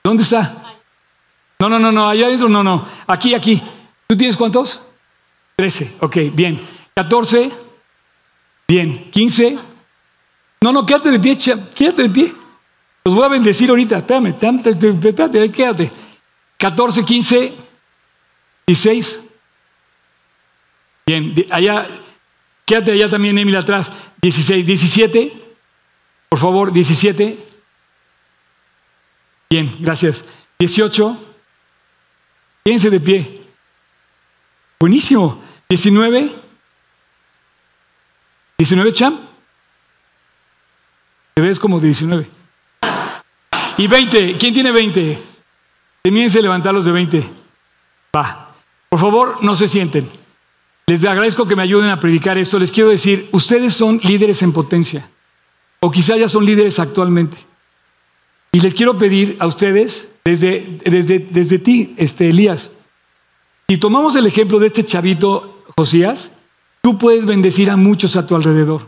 [0.03, 0.73] ¿Dónde está?
[1.59, 2.87] No, no, no, no, allá adentro no, no.
[3.05, 3.61] Aquí, aquí.
[4.07, 4.79] ¿Tú tienes cuántos?
[5.61, 5.97] 13.
[5.99, 6.59] Ok, bien.
[6.95, 7.51] 14.
[8.67, 9.11] Bien.
[9.11, 9.59] 15.
[10.63, 12.33] No, no, quédate de pie, quédate de pie.
[13.05, 13.99] Los voy a bendecir ahorita.
[13.99, 15.91] Espérame, espérate, quédate.
[16.57, 17.53] 14, 15,
[18.65, 19.19] 16.
[21.05, 21.87] Bien, allá,
[22.65, 23.91] quédate allá también, Emil, atrás.
[24.19, 25.31] 16, 17.
[26.27, 27.37] Por favor, 17.
[29.47, 30.25] Bien, gracias.
[30.57, 31.17] 18.
[32.63, 33.41] Quédense de pie.
[34.79, 35.50] Buenísimo.
[35.71, 36.29] 19.
[38.57, 39.17] 19, Cham.
[41.33, 42.27] Te ves como 19.
[43.77, 44.37] Y 20.
[44.37, 45.17] ¿Quién tiene 20?
[46.01, 47.23] Temiense levantar los de 20.
[48.13, 48.53] Va.
[48.89, 50.09] Por favor, no se sienten.
[50.87, 52.59] Les agradezco que me ayuden a predicar esto.
[52.59, 55.09] Les quiero decir, ustedes son líderes en potencia.
[55.79, 57.37] O quizá ya son líderes actualmente.
[58.51, 62.71] Y les quiero pedir a ustedes, desde, desde, desde ti, este, Elías,
[63.69, 65.50] si tomamos el ejemplo de este chavito
[66.81, 68.87] Tú puedes bendecir a muchos a tu alrededor.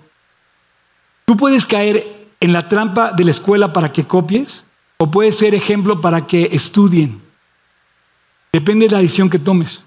[1.25, 4.63] Tú puedes caer en la trampa de la escuela para que copies
[4.97, 7.21] o puedes ser ejemplo para que estudien.
[8.51, 9.83] Depende de la decisión que tomes.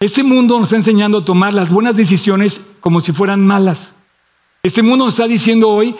[0.00, 3.94] Este mundo nos está enseñando a tomar las buenas decisiones como si fueran malas.
[4.62, 5.94] Este mundo nos está diciendo hoy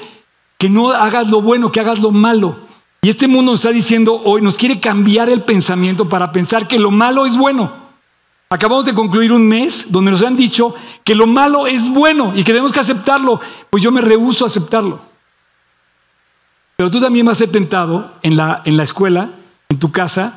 [0.59, 2.59] que no hagas lo bueno, que hagas lo malo.
[3.03, 6.79] Y este mundo nos está diciendo hoy, nos quiere cambiar el pensamiento para pensar que
[6.79, 7.84] lo malo es bueno.
[8.55, 12.45] Acabamos de concluir un mes donde nos han dicho que lo malo es bueno y
[12.45, 13.41] que tenemos que aceptarlo.
[13.69, 15.01] Pues yo me rehúso a aceptarlo.
[16.77, 19.31] Pero tú también vas a ser tentado en la, en la escuela,
[19.69, 20.35] en tu casa,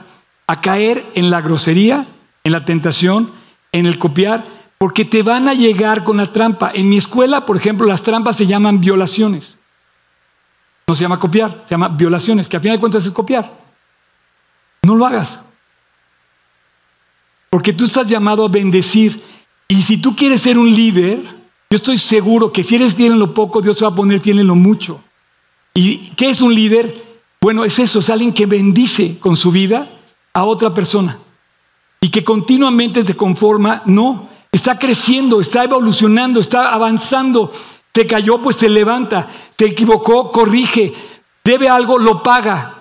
[0.48, 2.08] a caer en la grosería,
[2.44, 3.30] en la tentación,
[3.72, 4.44] en el copiar,
[4.80, 6.72] porque te van a llegar con la trampa.
[6.74, 9.60] En mi escuela, por ejemplo, las trampas se llaman violaciones.
[10.88, 13.54] No se llama copiar, se llama violaciones, que al final de cuentas es copiar.
[14.82, 15.42] No lo hagas.
[17.50, 19.22] Porque tú estás llamado a bendecir.
[19.68, 21.20] Y si tú quieres ser un líder,
[21.70, 24.20] yo estoy seguro que si eres fiel en lo poco, Dios te va a poner
[24.20, 25.02] fiel en lo mucho.
[25.74, 27.06] ¿Y qué es un líder?
[27.42, 29.90] Bueno, es eso, es alguien que bendice con su vida
[30.34, 31.20] a otra persona.
[32.02, 37.52] Y que continuamente te conforma, no, está creciendo, está evolucionando, está avanzando
[37.98, 39.28] se cayó, pues se levanta.
[39.58, 40.94] Se equivocó, corrige.
[41.44, 42.76] Debe algo, lo paga.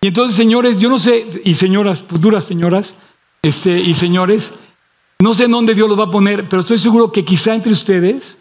[0.00, 2.96] Y entonces, señores, yo no sé, y señoras, futuras señoras,
[3.42, 4.52] este, y señores,
[5.18, 7.72] no sé en dónde Dios los va a poner, pero estoy seguro que quizá entre
[7.72, 8.36] ustedes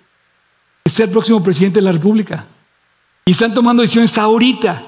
[0.83, 2.45] esté el próximo presidente de la República.
[3.25, 4.83] Y están tomando decisiones ahorita.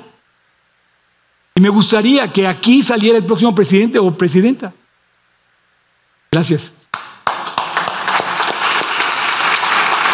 [1.56, 4.74] Y me gustaría que aquí saliera el próximo presidente o presidenta.
[6.32, 6.74] Gracias.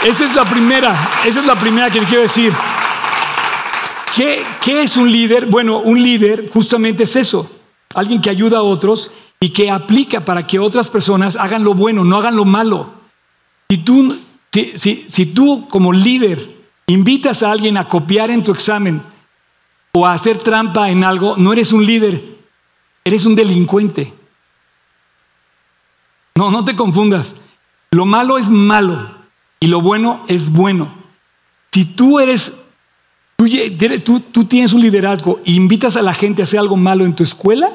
[0.04, 2.54] Esa es la primera, esa es la primera que te quiero decir.
[4.16, 5.46] ¿Qué, ¿Qué, es un líder?
[5.46, 7.50] Bueno, un líder justamente es eso,
[7.96, 12.04] alguien que ayuda a otros y que aplica para que otras personas hagan lo bueno,
[12.04, 12.92] no hagan lo malo.
[13.70, 14.18] Si tú,
[14.52, 19.02] si, tú como líder invitas a alguien a copiar en tu examen
[19.94, 22.22] o a hacer trampa en algo, no eres un líder,
[23.04, 24.14] eres un delincuente.
[26.36, 27.36] No, no te confundas.
[27.92, 29.18] Lo malo es malo.
[29.60, 30.88] Y lo bueno es bueno.
[31.72, 32.58] Si tú eres,
[33.38, 37.14] tú, tú, tienes un liderazgo e invitas a la gente a hacer algo malo en
[37.14, 37.70] tu escuela,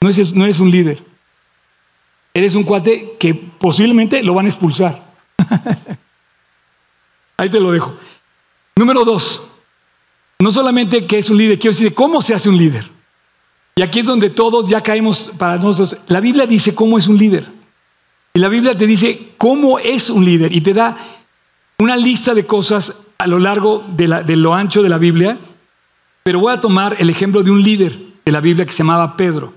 [0.00, 0.08] no
[0.44, 1.02] eres, un líder.
[2.32, 5.02] Eres un cuate que posiblemente lo van a expulsar.
[7.36, 7.96] Ahí te lo dejo.
[8.76, 9.48] Número dos,
[10.38, 12.88] no solamente que es un líder, quiero decir cómo se hace un líder.
[13.74, 16.00] Y aquí es donde todos ya caemos para nosotros.
[16.08, 17.46] La Biblia dice cómo es un líder.
[18.34, 20.96] Y la Biblia te dice cómo es un líder y te da
[21.78, 25.36] una lista de cosas a lo largo de, lo ancho de la Biblia.
[26.22, 29.16] Pero voy a tomar el ejemplo de un líder de la Biblia que se llamaba
[29.16, 29.54] Pedro.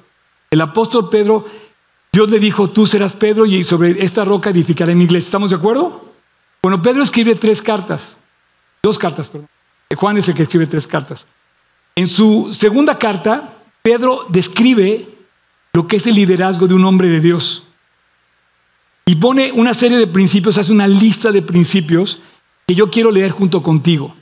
[0.52, 1.46] El apóstol Pedro,
[2.12, 5.28] Dios le dijo, tú serás Pedro y sobre esta roca edificaré mi iglesia.
[5.28, 6.14] ¿Estamos de acuerdo?
[6.62, 8.18] Bueno, Pedro escribe tres cartas,
[8.84, 9.48] dos cartas, perdón.
[9.96, 11.26] Juan es el que escribe tres cartas.
[11.96, 15.08] En su segunda carta, Pedro describe
[15.74, 17.64] lo que es el liderazgo de un hombre de Dios.
[19.06, 22.20] Y pone una serie de principios, hace una lista de principios
[22.68, 24.16] que yo quiero leer junto contigo.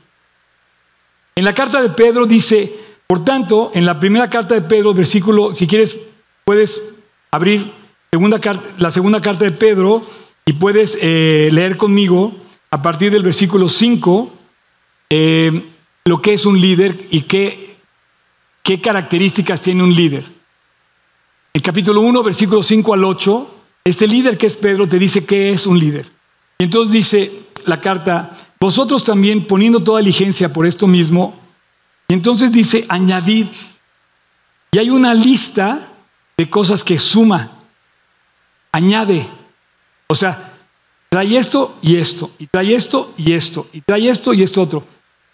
[1.36, 2.73] En la carta de Pedro dice,
[3.07, 5.99] por tanto, en la primera carta de Pedro, versículo, si quieres,
[6.50, 6.95] puedes
[7.30, 7.72] abrir
[8.12, 8.41] segunda
[8.80, 10.02] la segunda carta de Pedro
[10.47, 12.34] y puedes eh, leer conmigo
[12.72, 14.34] a partir del versículo 5
[15.12, 15.64] eh,
[16.06, 17.76] lo que es un líder y qué,
[18.64, 20.26] qué características tiene un líder.
[21.54, 25.52] El capítulo 1, versículo 5 al 8 este líder que es Pedro te dice que
[25.52, 26.08] es un líder.
[26.58, 27.32] Y entonces dice
[27.68, 31.39] la carta, vosotros también poniendo toda diligencia por esto mismo,
[32.08, 33.45] y entonces dice, añadid.
[34.72, 35.89] Y hay una lista
[36.40, 37.52] de cosas que suma,
[38.72, 39.28] añade.
[40.08, 40.54] O sea,
[41.10, 44.86] trae esto y esto, y trae esto y esto, y trae esto y esto otro.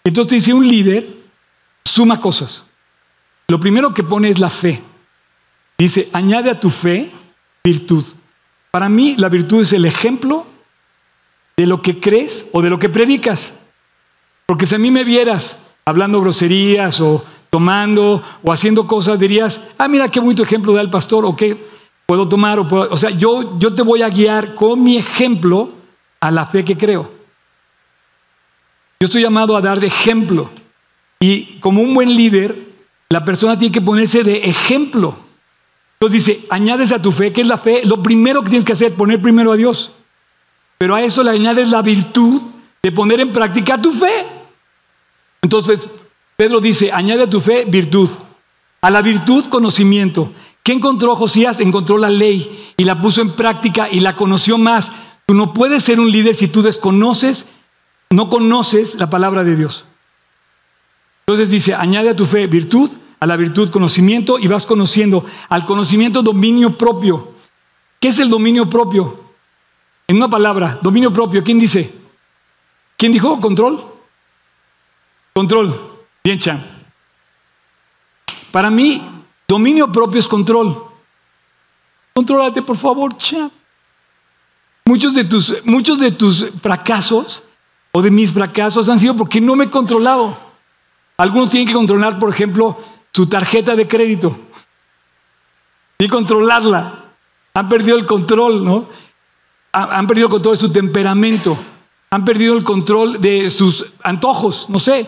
[0.02, 1.08] Entonces dice, un líder
[1.84, 2.64] suma cosas.
[3.46, 4.82] Lo primero que pone es la fe.
[5.78, 7.08] Dice, añade a tu fe
[7.62, 8.04] virtud.
[8.72, 10.44] Para mí la virtud es el ejemplo
[11.56, 13.54] de lo que crees o de lo que predicas.
[14.44, 17.24] Porque si a mí me vieras hablando groserías o
[17.56, 21.56] tomando o haciendo cosas, dirías, ah, mira qué bonito ejemplo da el pastor, o qué
[22.04, 25.70] puedo tomar, o, o sea, yo, yo te voy a guiar con mi ejemplo
[26.20, 27.10] a la fe que creo.
[29.00, 30.50] Yo estoy llamado a dar de ejemplo.
[31.18, 32.54] Y como un buen líder,
[33.08, 35.16] la persona tiene que ponerse de ejemplo.
[35.98, 37.80] Entonces dice, añades a tu fe, ¿qué es la fe?
[37.84, 39.92] Lo primero que tienes que hacer, poner primero a Dios.
[40.76, 42.42] Pero a eso le añades la virtud
[42.82, 44.26] de poner en práctica tu fe.
[45.40, 45.88] Entonces,
[46.36, 48.10] Pedro dice, añade a tu fe virtud.
[48.82, 50.32] A la virtud, conocimiento.
[50.62, 51.60] ¿Qué encontró Josías?
[51.60, 54.92] Encontró la ley y la puso en práctica y la conoció más.
[55.24, 57.46] Tú no puedes ser un líder si tú desconoces,
[58.10, 59.84] no conoces la palabra de Dios.
[61.20, 65.24] Entonces dice, añade a tu fe virtud, a la virtud conocimiento y vas conociendo.
[65.48, 67.32] Al conocimiento dominio propio.
[67.98, 69.18] ¿Qué es el dominio propio?
[70.06, 71.92] En una palabra, dominio propio, ¿quién dice?
[72.96, 73.40] ¿Quién dijo?
[73.40, 73.82] ¿Control?
[75.32, 75.95] Control.
[76.26, 76.60] Bien, Chan.
[78.50, 79.00] Para mí,
[79.46, 80.76] dominio propio es control.
[82.12, 83.48] Contrólate, por favor, Chan.
[84.86, 87.44] Muchos de, tus, muchos de tus fracasos
[87.92, 90.36] o de mis fracasos han sido porque no me he controlado.
[91.16, 92.76] Algunos tienen que controlar, por ejemplo,
[93.12, 94.36] su tarjeta de crédito
[95.96, 97.04] y controlarla.
[97.54, 98.88] Han perdido el control, ¿no?
[99.70, 101.56] Han perdido el control de su temperamento.
[102.10, 105.06] Han perdido el control de sus antojos, no sé.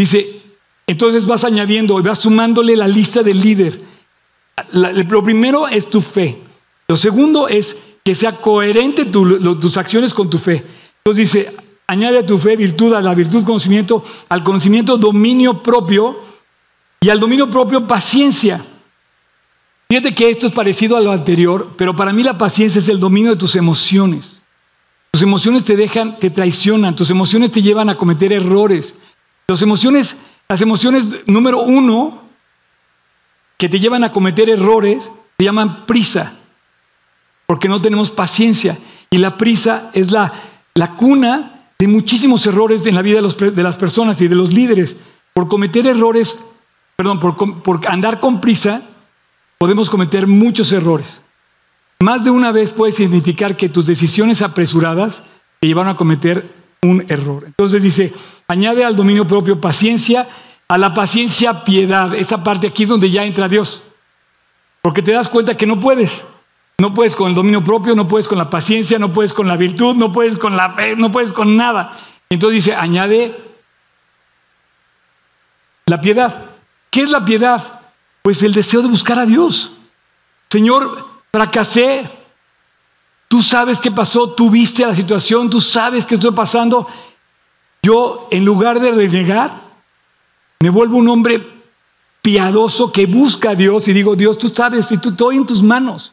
[0.00, 0.40] Dice,
[0.86, 3.78] entonces vas añadiendo, vas sumándole la lista del líder.
[4.72, 6.38] lo primero es tu fe.
[6.88, 10.64] Lo segundo es que sea coherente tus acciones con tu fe.
[11.04, 11.54] Entonces dice,
[11.86, 16.18] añade a tu fe virtud, a la virtud conocimiento, al conocimiento dominio propio
[16.98, 18.64] y al dominio propio paciencia.
[19.86, 23.00] Fíjate que esto es parecido a lo anterior, pero para mí la paciencia es el
[23.00, 24.42] dominio de tus emociones.
[25.10, 28.94] Tus emociones te dejan, te traicionan, tus emociones te llevan a cometer errores.
[29.50, 30.16] Las emociones,
[30.48, 32.22] las emociones número uno
[33.58, 36.38] que te llevan a cometer errores se llaman prisa,
[37.46, 38.78] porque no tenemos paciencia.
[39.10, 40.32] Y la prisa es la,
[40.74, 44.98] la cuna de muchísimos errores en la vida de, las personas y de los líderes.
[45.34, 46.40] Por cometer errores,
[46.94, 48.82] perdón, por, por andar con prisa,
[49.58, 51.22] podemos cometer muchos errores.
[51.98, 55.24] Más de una vez puedes identificar que tus decisiones apresuradas
[55.58, 57.44] te llevaron a cometer un error.
[57.46, 58.12] Entonces dice,
[58.50, 60.28] añade al dominio propio paciencia,
[60.66, 62.12] a la paciencia piedad.
[62.16, 63.82] Esa parte aquí es donde ya entra Dios.
[64.82, 66.26] Porque te das cuenta que no puedes.
[66.78, 69.56] No puedes con el dominio propio, no puedes con la paciencia, no puedes con la
[69.56, 71.96] virtud, no puedes con la fe, no puedes con nada.
[72.28, 73.38] Entonces dice, añade
[75.86, 76.46] la piedad.
[76.90, 77.82] ¿Qué es la piedad?
[78.22, 79.74] Pues el deseo de buscar a Dios.
[80.50, 82.10] Señor, fracasé.
[83.28, 86.88] Tú sabes qué pasó, tú viste la situación, tú sabes qué estoy pasando.
[87.82, 89.60] Yo, en lugar de renegar,
[90.60, 91.42] me vuelvo un hombre
[92.22, 95.62] piadoso que busca a Dios y digo, Dios, tú sabes, si tú estoy en tus
[95.62, 96.12] manos.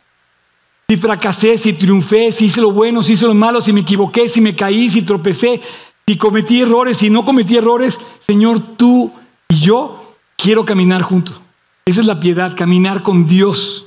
[0.90, 4.30] Si fracasé, si triunfé, si hice lo bueno, si hice lo malo, si me equivoqué,
[4.30, 5.62] si me caí, si tropecé,
[6.08, 9.12] si cometí errores, si no cometí errores, Señor, tú
[9.50, 11.42] y yo quiero caminar juntos.
[11.86, 13.86] Esa es la piedad, caminar con Dios.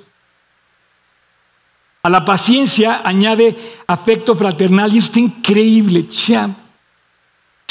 [2.02, 3.56] A la paciencia añade
[3.86, 6.06] afecto fraternal y esto está increíble.
[6.08, 6.54] Cham.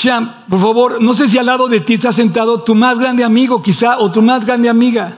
[0.01, 3.21] Cham, por favor, no sé si al lado de ti está sentado tu más grande
[3.21, 5.17] amigo quizá o tu más grande amiga.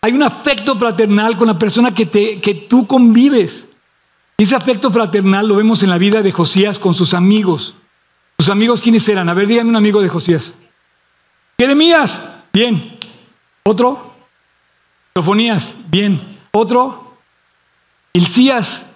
[0.00, 3.66] Hay un afecto fraternal con la persona que, te, que tú convives.
[4.38, 7.74] Y ese afecto fraternal lo vemos en la vida de Josías con sus amigos.
[8.38, 9.28] ¿Sus amigos quiénes eran?
[9.28, 10.54] A ver, díganme un amigo de Josías.
[11.60, 12.98] Jeremías, bien.
[13.64, 14.14] Otro,
[15.14, 16.18] Sofonías, bien.
[16.52, 17.18] Otro,
[18.14, 18.92] Ilcías,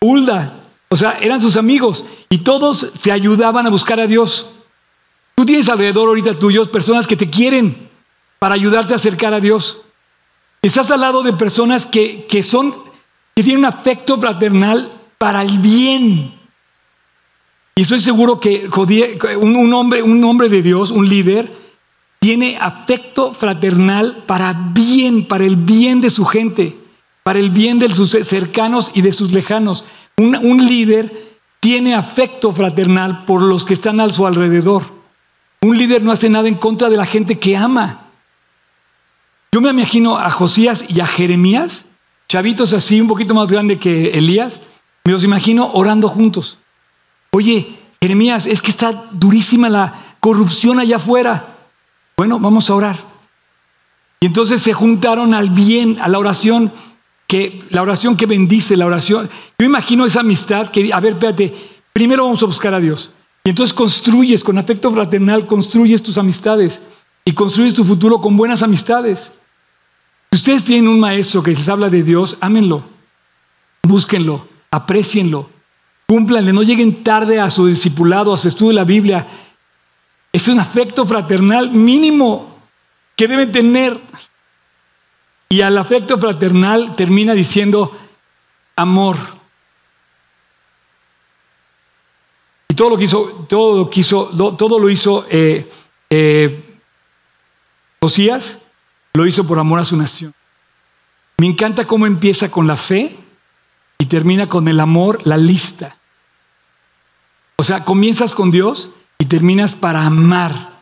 [0.00, 0.55] Hulda.
[0.88, 4.50] O sea, eran sus amigos y todos se ayudaban a buscar a Dios.
[5.34, 7.88] Tú tienes alrededor ahorita tuyos personas que te quieren
[8.38, 9.82] para ayudarte a acercar a Dios.
[10.62, 12.74] Estás al lado de personas que, que son,
[13.34, 16.34] que tienen un afecto fraternal para el bien.
[17.74, 18.68] Y estoy seguro que
[19.38, 21.52] un, hombre, un hombre de Dios, un líder,
[22.18, 26.78] tiene afecto fraternal para bien, para el bien de su gente.
[27.22, 29.84] para el bien de sus cercanos y de sus lejanos.
[30.18, 31.12] Un, líder
[31.60, 34.82] tiene afecto fraternal por los que están a su alrededor.
[35.60, 38.06] Un líder no hace nada en contra de la gente que ama.
[39.52, 41.84] Yo me imagino a Josías y a Jeremías,
[42.28, 44.62] chavitos así, un poquito más grande que Elías,
[45.04, 46.58] me los imagino orando juntos.
[47.30, 51.56] Oye, Jeremías, es que está durísima la corrupción allá afuera.
[52.16, 52.96] Bueno, vamos a orar.
[54.20, 56.72] Y entonces se juntaron al bien, a la oración
[57.26, 59.28] que la oración que bendice, la oración.
[59.58, 61.52] Yo imagino esa amistad que, a ver, espérate,
[61.92, 63.10] primero vamos a buscar a Dios.
[63.44, 66.82] Y entonces construyes con afecto fraternal, construyes tus amistades
[67.24, 69.30] y construyes tu futuro con buenas amistades.
[70.30, 72.82] Si ustedes tienen un maestro que les habla de Dios, ámenlo,
[73.82, 75.48] búsquenlo, aprecienlo,
[76.06, 79.26] cúmplanle, no lleguen tarde a su discipulado, a su estudio de la Biblia.
[80.32, 82.56] Es un afecto fraternal mínimo
[83.16, 83.98] que deben tener.
[85.48, 87.96] Y al afecto fraternal termina diciendo
[88.74, 89.16] amor.
[92.68, 94.26] Y todo lo que hizo, todo lo, quiso,
[94.56, 95.70] todo lo hizo eh,
[96.10, 96.78] eh,
[98.00, 98.58] Josías,
[99.14, 100.34] lo hizo por amor a su nación.
[101.38, 103.16] Me encanta cómo empieza con la fe
[103.98, 105.96] y termina con el amor, la lista.
[107.56, 110.75] O sea, comienzas con Dios y terminas para amar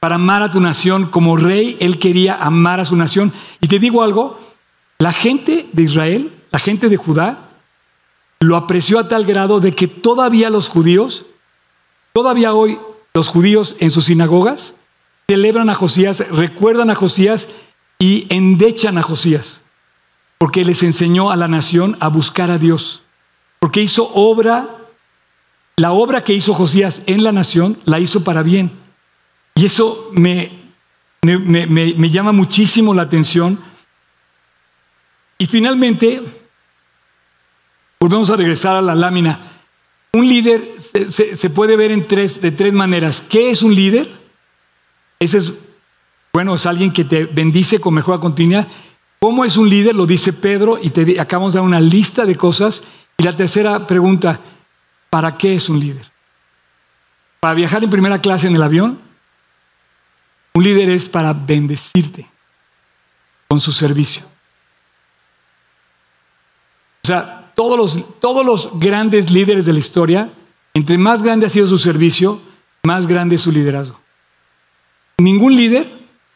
[0.00, 1.76] para amar a tu nación como rey.
[1.78, 3.32] Él quería amar a su nación.
[3.60, 4.40] Y te digo algo,
[4.98, 7.50] la gente de Israel, la gente de Judá,
[8.40, 11.26] lo apreció a tal grado de que todavía los judíos,
[12.14, 12.78] todavía hoy
[13.12, 14.74] los judíos en sus sinagogas,
[15.28, 17.48] celebran a Josías, recuerdan a Josías
[17.98, 19.60] y endechan a Josías,
[20.38, 23.02] porque les enseñó a la nación a buscar a Dios,
[23.58, 24.68] porque hizo obra,
[25.76, 28.79] la obra que hizo Josías en la nación, la hizo para bien.
[29.60, 30.50] Y eso me,
[31.20, 33.60] me, llama muchísimo la atención.
[35.36, 36.22] Y finalmente,
[38.00, 39.38] volvemos a regresar a la lámina.
[40.14, 43.22] Un líder se, puede ver en tres, de tres maneras.
[43.28, 44.10] ¿Qué es un líder?
[45.18, 45.58] Ese es,
[46.32, 48.66] bueno, es alguien que te bendice con mejor continuidad.
[49.18, 49.94] ¿Cómo es un líder?
[49.94, 52.82] Lo dice Pedro y te acabamos de dar una lista de cosas.
[53.18, 54.40] Y la tercera pregunta,
[55.10, 56.10] ¿para qué es un líder?
[57.40, 59.09] ¿Para viajar en primera clase en el avión?
[60.54, 62.28] Un líder es para bendecirte
[63.48, 64.24] con su servicio.
[67.02, 70.30] O sea, todos los, todos los grandes líderes de la historia,
[70.74, 72.40] entre más grande ha sido su servicio,
[72.82, 73.98] más grande es su liderazgo.
[75.18, 75.90] Ningún líder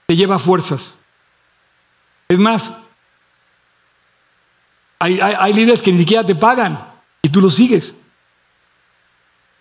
[0.07, 0.95] te lleva fuerzas.
[2.29, 2.73] Es más,
[4.99, 6.93] hay, hay, líderes que ni siquiera te pagan
[7.23, 7.95] y tú los sigues.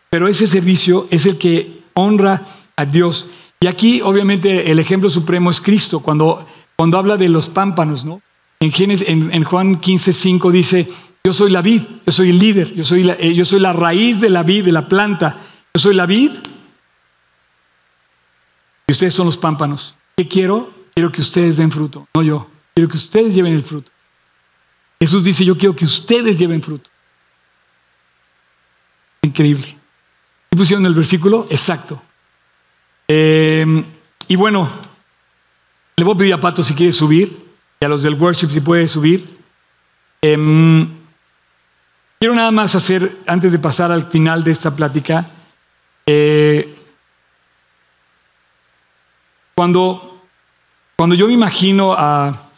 [0.10, 2.46] Pero ese servicio es el que honra
[2.76, 3.30] a Dios.
[3.64, 6.46] Y aquí, obviamente, el ejemplo supremo es Cristo, cuando,
[6.76, 8.22] cuando habla de los pámpanos, ¿no?
[8.60, 10.92] En, en, Juan 15, 5 dice,
[11.24, 13.72] yo soy la vid, yo soy el líder, yo soy la, eh, yo soy la
[13.72, 15.38] raíz de la vid, de la planta,
[15.74, 16.32] yo soy la vid
[18.86, 19.96] y ustedes son los pámpanos.
[20.18, 20.70] ¿Qué quiero?
[20.94, 22.50] Quiero que ustedes den fruto, no yo.
[22.76, 23.90] Quiero que ustedes lleven el fruto.
[25.00, 26.90] Jesús dice, yo quiero que ustedes lleven fruto.
[29.22, 29.78] Increíble.
[30.52, 31.48] ¿Y pusieron el versículo?
[31.50, 32.02] Exacto.
[33.16, 33.86] Eh,
[34.28, 34.68] y bueno,
[35.98, 37.46] le voy a pedir a Pato si quiere subir,
[37.80, 39.30] y a los del worship si puede subir.
[40.20, 40.90] Em,
[42.20, 45.30] quiero nada más hacer, antes de pasar al final de esta plática,
[46.08, 46.74] eh,
[49.54, 50.24] cuando,
[50.96, 52.50] cuando yo me imagino a,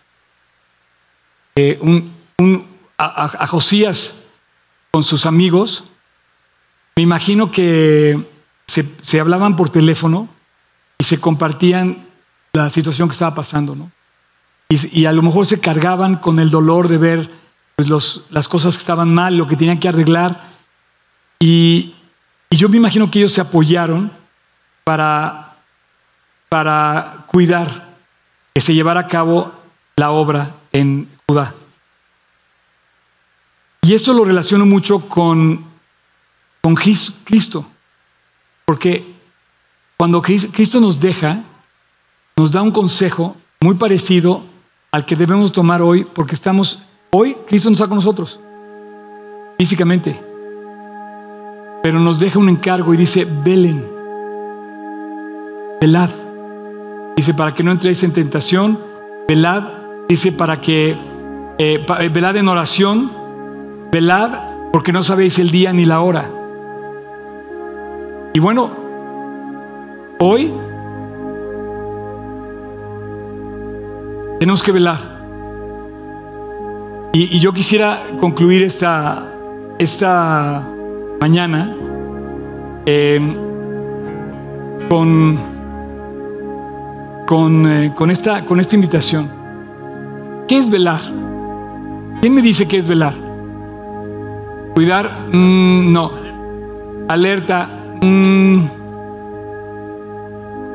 [1.57, 1.77] eh,
[2.97, 4.23] a Josías
[4.91, 5.83] con sus amigos,
[6.95, 8.23] me imagino que
[8.65, 10.29] se, hablaban por teléfono
[10.97, 12.07] y se compartían
[12.53, 13.91] la situación que estaba pasando, ¿no?
[14.67, 17.29] Y, a lo mejor se cargaban con el dolor de ver
[17.75, 20.39] pues, las cosas que estaban mal, lo que tenían que arreglar.
[21.39, 21.93] Y,
[22.49, 24.11] y yo me imagino que ellos se apoyaron
[24.83, 25.55] para,
[26.49, 27.93] para cuidar
[28.53, 29.53] que se llevara a cabo
[29.97, 31.53] la obra en Judá.
[33.81, 35.63] Y esto lo relaciono mucho con,
[36.61, 37.69] con Cristo.
[38.65, 39.14] Porque
[39.97, 41.41] cuando Cristo nos deja,
[42.35, 44.43] nos da un consejo muy parecido
[44.91, 46.79] al que debemos tomar hoy, porque estamos,
[47.11, 48.39] hoy Cristo nos está con nosotros,
[49.57, 50.19] físicamente,
[51.81, 53.85] pero nos deja un encargo y dice, velen,
[55.79, 56.09] velad.
[57.15, 58.79] Dice, para que no entréis en tentación,
[59.27, 59.63] velad.
[60.09, 60.97] Dice, para que,
[61.57, 63.09] eh, eh, velad en oración,
[63.91, 64.31] velad,
[64.73, 66.29] porque no sabéis el día ni la hora.
[68.33, 68.84] Y bueno,
[70.19, 70.51] hoy
[74.39, 75.15] tenemos que velar.
[77.13, 79.23] Y, yo quisiera concluir esta,
[79.79, 80.67] esta
[81.21, 81.73] mañana
[82.85, 83.19] eh,
[84.89, 85.39] con,
[87.67, 89.29] eh, con, esta, con esta invitación.
[90.47, 91.01] ¿Qué es velar?
[92.21, 93.15] ¿Quién me dice qué es velar?
[94.75, 96.11] Cuidar, mm, no.
[97.07, 97.69] Alerta,
[98.01, 98.84] mm.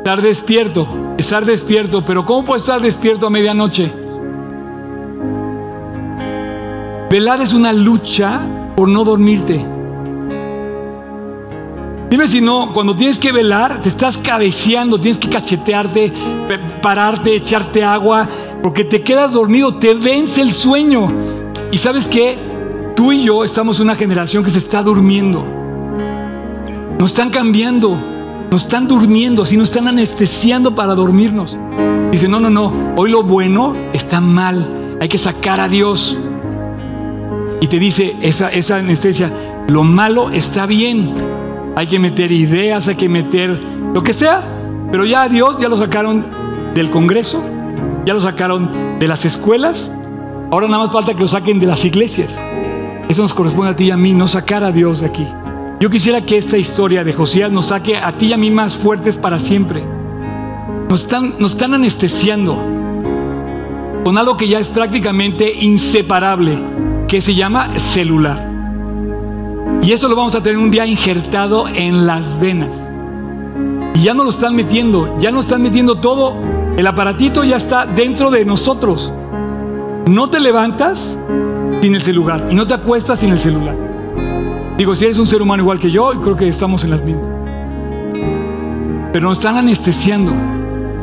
[0.01, 0.89] Estar despierto,
[1.19, 3.93] estar despierto, pero ¿cómo puedo estar despierto a medianoche?
[7.11, 8.41] Velar es una lucha
[8.75, 9.63] por no dormirte.
[12.09, 16.11] Dime si no, cuando tienes que velar, te estás cabeceando, tienes que cachetearte,
[16.81, 18.27] pararte, echarte agua,
[18.63, 21.13] porque te quedas dormido, te vence el sueño.
[21.71, 22.39] Y sabes qué?
[22.97, 25.45] Tú y yo estamos una generación que se está durmiendo.
[26.99, 28.10] Nos están cambiando,
[28.51, 31.57] nos están durmiendo, así nos están anestesiando para dormirnos.
[32.11, 36.19] Dice, no, no, no, hoy lo bueno está mal, hay que sacar a Dios.
[37.61, 39.31] Y te dice esa, esa anestesia,
[39.69, 41.15] lo malo está bien,
[41.77, 43.57] hay que meter ideas, hay que meter
[43.95, 44.43] lo que sea,
[44.91, 46.27] pero ya a Dios ya lo sacaron
[46.75, 47.43] del Congreso,
[48.05, 49.93] ya lo sacaron de las escuelas,
[50.51, 52.37] ahora nada más falta que lo saquen de las iglesias.
[53.09, 55.27] Eso nos corresponde a ti y a mí, no sacar a Dios de aquí.
[55.81, 58.77] Yo quisiera que esta historia de Josías nos saque a ti y a mí más
[58.77, 59.83] fuertes para siempre.
[60.91, 62.55] Nos están, nos están anestesiando
[64.05, 66.59] con algo que ya es prácticamente inseparable,
[67.09, 68.47] que se llama celular.
[69.81, 72.79] Y eso lo vamos a tener un día injertado en las venas.
[73.95, 76.37] Y ya no lo están metiendo, ya no están metiendo todo.
[76.77, 79.11] El aparatito ya está dentro de nosotros.
[80.07, 81.19] No te levantas
[81.81, 83.90] sin el celular y no te acuestas sin el celular.
[84.81, 87.27] Digo, si eres un ser humano igual que yo, creo que estamos en las mismas.
[89.13, 90.33] Pero nos están anestesiando.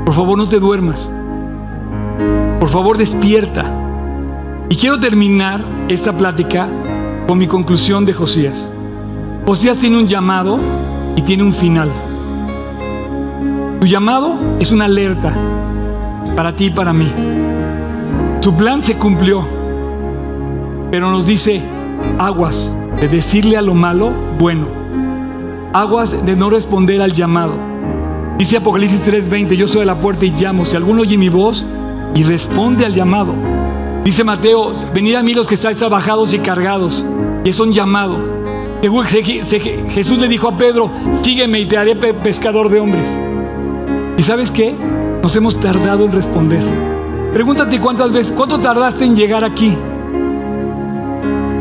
[0.03, 1.07] Por favor, no te duermas.
[2.59, 3.65] Por favor, despierta.
[4.67, 6.67] Y quiero terminar esta plática
[7.27, 8.67] con mi conclusión de Josías.
[9.45, 10.57] Josías tiene un llamado
[11.15, 11.91] y tiene un final.
[13.79, 15.37] Su llamado es una alerta
[16.35, 17.13] para ti y para mí.
[18.39, 19.45] Su plan se cumplió,
[20.89, 21.61] pero nos dice
[22.17, 24.67] aguas de decirle a lo malo bueno,
[25.73, 27.53] aguas de no responder al llamado.
[28.37, 31.65] Dice Apocalipsis 3:20, yo soy de la puerta y llamo, si alguno oye mi voz
[32.15, 33.33] y responde al llamado.
[34.03, 37.05] Dice Mateo, venid a mí los que estáis trabajados y cargados
[37.43, 38.17] y es un llamado.
[39.89, 40.91] Jesús le dijo a Pedro,
[41.21, 43.17] sígueme y te haré pescador de hombres.
[44.17, 44.75] ¿Y sabes qué?
[45.21, 46.63] Nos hemos tardado en responder.
[47.33, 49.77] Pregúntate cuántas veces, ¿cuánto tardaste en llegar aquí?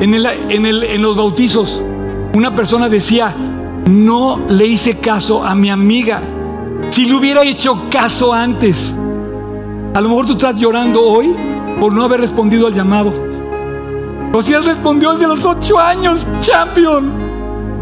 [0.00, 1.82] En, los bautizos,
[2.34, 3.34] una persona decía,
[3.86, 6.22] no le hice caso a mi amiga.
[6.90, 8.94] Si le hubiera hecho caso antes,
[9.94, 11.34] a lo mejor tú estás llorando hoy
[11.80, 13.12] por no haber respondido al llamado.
[14.32, 17.10] Josías respondió desde los ocho años, champion.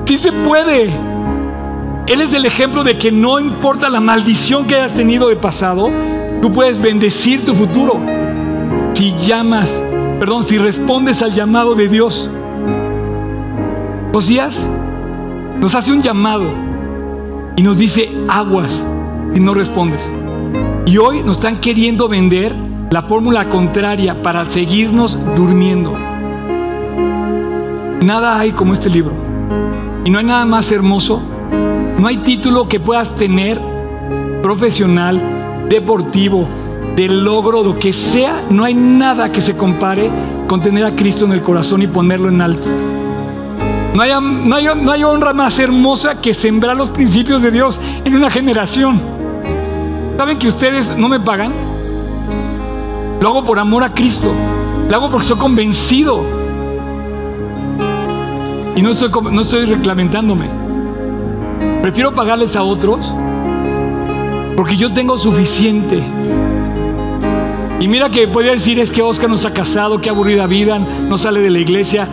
[0.07, 0.91] Sí se puede.
[2.07, 5.91] Él es el ejemplo de que no importa la maldición que hayas tenido de pasado,
[6.41, 7.99] tú puedes bendecir tu futuro.
[8.93, 9.83] Si llamas,
[10.19, 12.31] perdón, si respondes al llamado de Dios.
[14.13, 14.69] Josías
[15.61, 16.45] nos hace un llamado
[17.57, 18.85] y nos dice aguas
[19.35, 20.11] y no respondes.
[20.87, 22.55] Y hoy nos están queriendo vender
[22.91, 25.93] la fórmula contraria para seguirnos durmiendo.
[28.03, 29.13] Nada hay como este libro.
[30.05, 31.21] Y no hay nada más hermoso.
[31.99, 33.61] No hay título que puedas tener
[34.43, 36.47] profesional, deportivo,
[36.97, 38.45] de logro, lo que sea.
[38.51, 40.11] No hay nada que se compare
[40.47, 42.69] con tener a Cristo en el corazón y ponerlo en alto.
[43.95, 47.81] No hay, no hay, no hay honra más hermosa que sembrar los principios de Dios
[48.05, 49.01] en una generación.
[50.17, 51.53] ¿Saben que ustedes no me pagan?
[53.21, 54.33] Lo hago por amor a Cristo.
[54.89, 56.25] Lo hago porque soy convencido
[58.77, 60.47] y no estoy, no estoy reclamentándome.
[61.83, 63.13] Prefiero pagarles a otros
[64.57, 66.03] porque yo tengo suficiente.
[67.81, 70.79] Y mira que podría decir es que Oscar no se ha casado, qué aburrida vida,
[70.79, 72.09] no sale de la iglesia.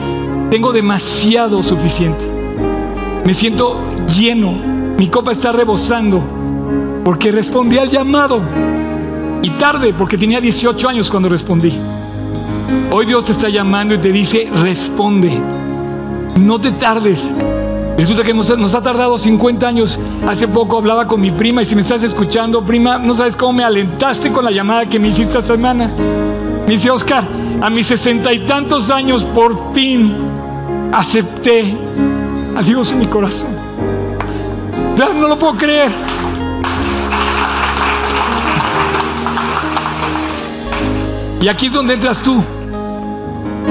[0.49, 2.25] Tengo demasiado suficiente.
[3.25, 4.53] Me siento lleno.
[4.97, 6.21] Mi copa está rebosando
[7.03, 8.41] porque respondí al llamado.
[9.41, 11.73] Y tarde porque tenía 18 años cuando respondí.
[12.91, 15.31] Hoy Dios te está llamando y te dice, responde.
[16.37, 17.31] No te tardes.
[17.97, 19.99] Resulta que nos, ha tardado 50 años.
[20.27, 23.53] Hace poco hablaba con mi prima y si me estás escuchando, prima, no sabes cómo
[23.53, 25.91] me alentaste con la llamada que me hiciste esta semana.
[26.65, 27.27] Me dice Oscar,
[27.61, 30.13] a mis sesenta y tantos años por fin
[30.91, 31.77] acepté
[32.55, 33.49] a Dios en mi corazón.
[34.95, 35.91] Ya no lo puedo creer.
[41.41, 42.43] Y aquí es donde entras tú.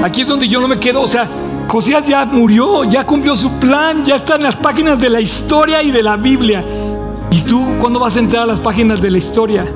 [0.03, 1.29] Aquí es donde yo no me quedo, o sea,
[1.71, 5.81] Josías ya murió, ya cumplió su plan, ya está en las páginas de la historia
[5.81, 6.65] y de la Biblia.
[7.31, 9.73] ¿Y tú cuándo vas a entrar a las páginas de la historia?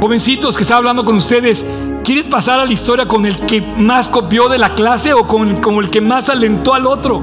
[0.00, 1.64] Jovencitos que está hablando con ustedes,
[2.04, 5.48] ¿quieres pasar a la historia con el que más copió de la clase o con,
[5.48, 7.20] el que más alentó al otro?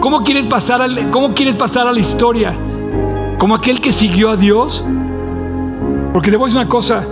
[0.00, 2.54] ¿Cómo quieres, pasar ¿Cómo quieres pasar a la historia?
[3.38, 4.84] ¿Como aquel que siguió a Dios?
[6.12, 7.06] Porque te voy a decir una cosa.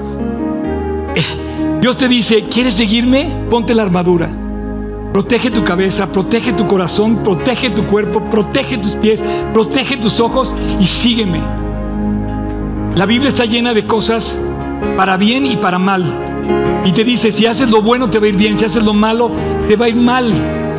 [1.81, 3.35] Dios te dice, ¿quieres seguirme?
[3.49, 4.42] Ponte la armadura.
[5.13, 10.55] Protege tu cabeza, protege tu corazón, protege tu cuerpo, protege tus pies, protege tus ojos
[10.81, 11.39] y sígueme.
[12.97, 14.39] La Biblia está llena de cosas
[14.97, 16.03] para bien y para mal.
[16.87, 18.95] Y te dice, si haces lo bueno te va a ir bien, si haces lo
[18.95, 19.31] malo
[19.69, 20.33] te va a ir mal.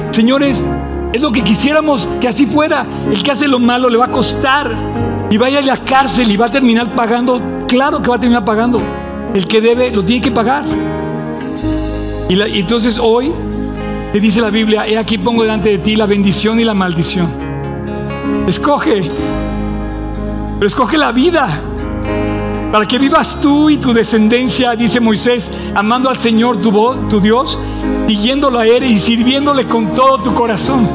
[0.09, 0.65] Señores,
[1.13, 2.87] es lo que quisiéramos que así fuera.
[3.11, 4.71] El que hace lo malo le va a costar
[5.29, 7.39] y vaya a la cárcel y va a terminar pagando.
[7.67, 8.81] Claro que va a terminar pagando.
[9.35, 10.63] El que debe lo tiene que pagar.
[12.29, 13.31] Y, y entonces hoy
[14.13, 17.27] te dice la Biblia, he aquí pongo delante de ti la bendición y la maldición.
[18.47, 19.09] Escoge,
[20.59, 21.59] pero escoge la vida.
[22.71, 26.71] Para que vivas tú y tu descendencia, dice Moisés, amando al Señor tu,
[27.09, 27.57] tu Dios,
[28.07, 30.87] siguiéndolo a Él y sirviéndole con todo tu corazón.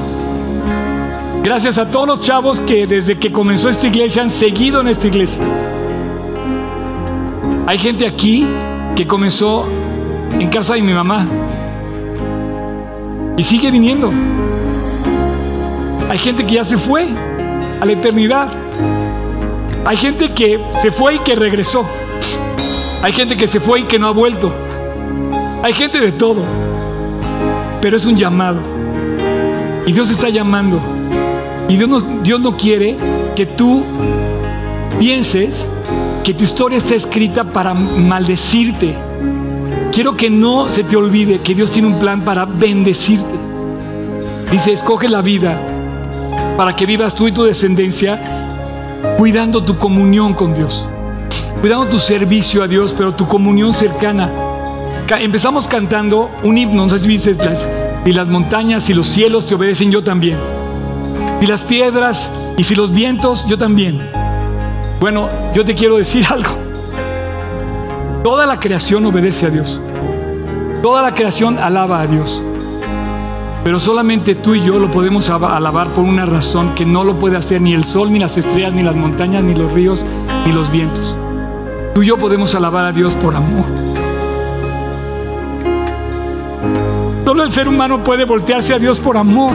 [1.43, 5.09] Gracias a todos los chavos que desde que comenzó esta iglesia han seguido en esta
[5.09, 5.43] iglesia.
[7.67, 8.47] Hay gente aquí
[8.95, 9.67] que comenzó
[10.39, 11.27] en casa de mi mamá.
[13.39, 14.13] Y sigue viniendo.
[16.11, 17.07] Hay gente que ya se fue
[17.81, 18.49] a la eternidad.
[19.87, 21.87] Hay gente que se fue y que regresó.
[23.01, 24.53] Hay gente que se fue y que no ha vuelto.
[25.63, 26.43] Hay gente de todo.
[27.81, 28.59] Pero es un llamado.
[29.87, 30.81] Y Dios está llamando.
[31.69, 32.97] Y Dios no, no quiere
[33.37, 33.85] que tú
[34.99, 35.65] pienses
[36.25, 39.08] que tu historia está escrita para maldecirte
[39.99, 43.35] Quiero que no se te olvide que Dios tiene un plan para bendecirte.
[44.49, 45.61] Dice, escoge la vida
[46.57, 48.47] para que vivas tú y tu descendencia
[49.19, 50.87] cuidando tu comunión con Dios,
[51.61, 54.31] cuidando tu servicio a Dios, pero tu comunión cercana.
[55.19, 57.37] Empezamos cantando un himno, no sé si dices,
[58.05, 60.39] y las montañas y los cielos te obedecen, yo también.
[61.41, 64.01] Y las piedras y si los vientos, yo también.
[65.01, 66.57] Bueno, yo te quiero decir algo.
[68.23, 69.81] Toda la creación obedece a Dios.
[70.83, 72.43] Toda la creación alaba a Dios.
[73.65, 77.37] Pero solamente tú y yo lo podemos alabar por una razón que no lo puede
[77.37, 80.05] hacer ni el sol, ni las estrellas, ni las montañas, ni los ríos,
[80.47, 81.17] ni los vientos.
[81.95, 83.67] Tú y yo podemos alabar a Dios por amor.
[87.25, 89.53] Solo el ser humano puede voltearse a Dios por amor.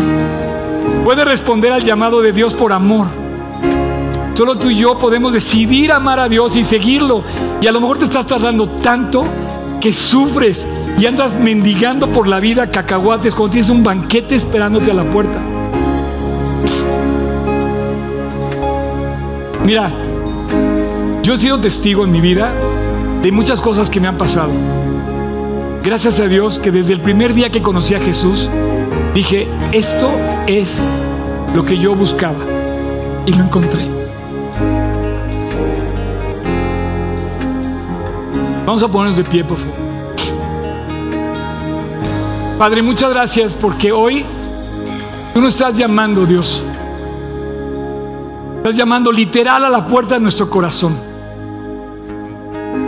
[1.05, 3.07] Puede responder al llamado de Dios por amor.
[4.35, 7.23] Solo tú y yo podemos decidir amar a Dios y seguirlo.
[7.61, 9.25] Y a lo mejor te estás tardando tanto
[9.81, 10.67] que sufres
[11.03, 15.37] y andas mendigando por la vida cacahuates cuando tienes un banquete esperándote a la puerta.
[19.65, 19.91] Mira,
[21.21, 22.53] yo he sido testigo en mi vida
[23.21, 24.51] de muchas cosas que me han pasado.
[25.83, 28.47] Gracias a Dios que desde el primer día que conocí a Jesús,
[29.13, 30.09] dije, esto
[30.47, 30.79] es
[31.53, 32.39] lo que yo buscaba.
[33.25, 33.83] Y lo encontré.
[38.65, 39.92] Vamos a ponernos de pie, por favor.
[42.57, 44.23] Padre, muchas gracias porque hoy
[45.33, 46.63] tú nos estás llamando, Dios.
[48.57, 50.95] Estás llamando literal a la puerta de nuestro corazón.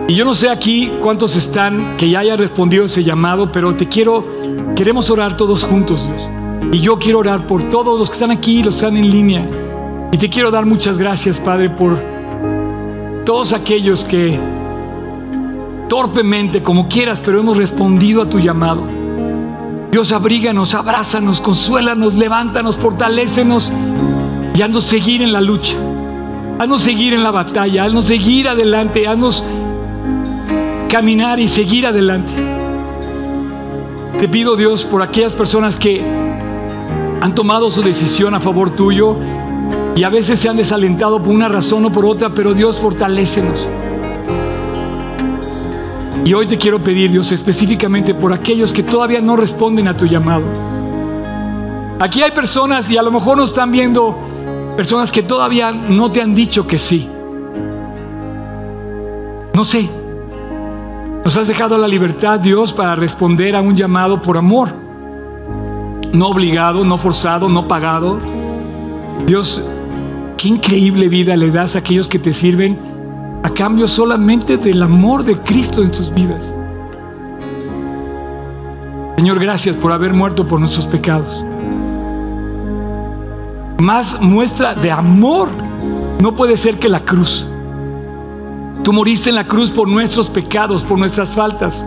[0.08, 3.88] Y yo no sé aquí cuántos están que ya hayan respondido ese llamado, pero te
[3.88, 4.24] quiero,
[4.76, 6.30] queremos orar todos juntos, Dios.
[6.72, 9.48] Y yo quiero orar por todos los que están aquí, los que están en línea.
[10.12, 12.00] Y te quiero dar muchas gracias, Padre, por
[13.26, 14.40] todos aquellos que
[15.90, 19.05] torpemente, como quieras, pero hemos respondido a tu llamado.
[19.92, 23.72] Dios, abríganos, abrázanos, consuélanos, levántanos, fortalécenos
[24.54, 25.76] y haznos seguir en la lucha.
[26.60, 29.44] Haznos seguir en la batalla, haznos seguir adelante, haznos
[30.90, 32.34] caminar y seguir adelante.
[34.20, 36.02] Te pido, Dios, por aquellas personas que
[37.22, 39.18] han tomado su decisión a favor tuyo
[39.96, 43.68] y a veces se han desalentado por una razón o por otra, pero Dios, fortalécenos.
[46.26, 50.08] Y hoy te quiero pedir, Dios, específicamente por aquellos que todavía no responden a tu
[50.08, 50.44] llamado.
[52.00, 54.18] Aquí hay personas, y a lo mejor nos están viendo
[54.76, 57.08] personas que todavía no te han dicho que sí.
[59.54, 59.88] No sé.
[61.24, 64.70] Nos has dejado la libertad, Dios, para responder a un llamado por amor.
[66.12, 68.18] No obligado, no forzado, no pagado.
[69.28, 69.64] Dios,
[70.38, 72.95] qué increíble vida le das a aquellos que te sirven
[73.46, 76.52] a cambio solamente del amor de Cristo en sus vidas.
[79.18, 81.46] Señor, gracias por haber muerto por nuestros pecados.
[83.78, 85.50] Más muestra de amor
[86.20, 87.48] no puede ser que la cruz.
[88.82, 91.86] Tú moriste en la cruz por nuestros pecados, por nuestras faltas.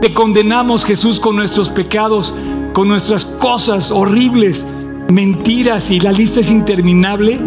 [0.00, 2.32] Te condenamos, Jesús, con nuestros pecados,
[2.72, 4.64] con nuestras cosas horribles,
[5.08, 7.40] mentiras y la lista es interminable.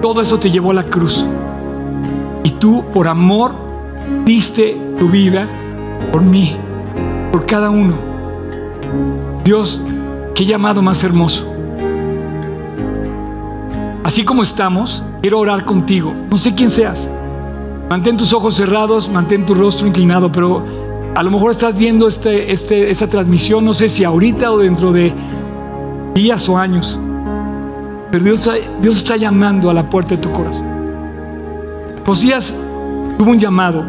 [0.00, 1.26] Todo eso te llevó a la cruz.
[2.48, 3.52] Y tú, por amor,
[4.24, 5.46] diste tu vida
[6.10, 6.56] por mí,
[7.30, 7.92] por cada uno.
[9.44, 9.82] Dios,
[10.34, 11.46] qué llamado más hermoso.
[14.02, 16.14] Así como estamos, quiero orar contigo.
[16.30, 17.06] No sé quién seas.
[17.90, 20.64] Mantén tus ojos cerrados, mantén tu rostro inclinado, pero
[21.14, 24.90] a lo mejor estás viendo este, este, esta transmisión, no sé si ahorita o dentro
[24.90, 25.12] de
[26.14, 26.98] días o años.
[28.10, 28.48] Pero Dios,
[28.80, 30.67] Dios está llamando a la puerta de tu corazón.
[32.08, 32.56] Josías
[33.18, 33.84] tuvo un llamado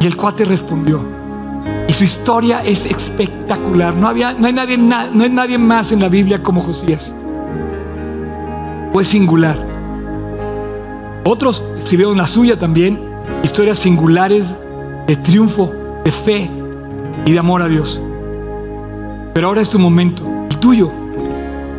[0.00, 1.00] y el cuate respondió.
[1.88, 3.96] Y su historia es espectacular.
[3.96, 7.12] No, había, no, hay nadie, no hay nadie más en la Biblia como Josías.
[8.92, 9.58] Fue singular.
[11.24, 13.00] Otros escribieron la suya también.
[13.42, 14.54] Historias singulares
[15.08, 15.72] de triunfo,
[16.04, 16.48] de fe,
[17.24, 18.00] y de amor a Dios.
[19.34, 20.88] Pero ahora es tu momento, el tuyo,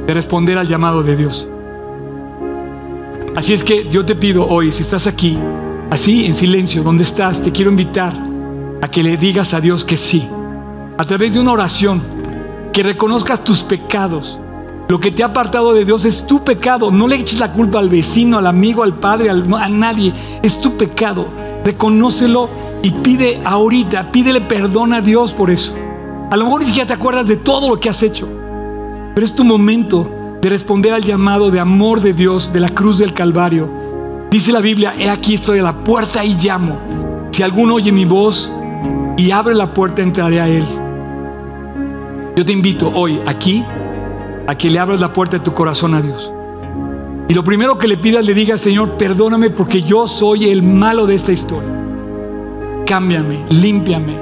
[0.06, 1.48] de responder al llamado de Dios.
[3.38, 5.38] Así es que yo te pido hoy, si estás aquí,
[5.90, 8.14] así en silencio, donde estás, te quiero invitar
[8.82, 10.28] a que le digas a Dios que sí,
[10.98, 12.02] a través de una oración,
[12.74, 14.40] que reconozcas tus pecados.
[14.90, 16.92] Lo que te ha apartado de Dios es tu pecado.
[16.92, 20.14] No le eches la culpa al vecino, al amigo, al padre, a nadie.
[20.42, 21.28] Es tu pecado
[21.68, 22.50] reconócelo
[22.82, 25.76] y pide ahorita, pídele perdón a Dios por eso.
[26.32, 28.26] A lo mejor ni siquiera te acuerdas de todo lo que has hecho,
[29.14, 30.10] pero es tu momento
[30.42, 33.70] de responder al llamado de amor de Dios de la cruz del Calvario.
[34.38, 36.78] Dice la Biblia, he aquí estoy a la puerta y llamo.
[37.32, 38.52] Si alguno oye mi voz
[39.18, 40.64] y abre la puerta, entraré a él.
[42.36, 43.66] Yo te invito hoy aquí
[44.46, 46.32] a que le abras la puerta de tu corazón a Dios.
[47.28, 51.08] Y lo primero que le pidas, le digas, Señor, perdóname porque yo soy el malo
[51.08, 51.70] de esta historia.
[52.86, 54.20] Cámbiame, límpiame.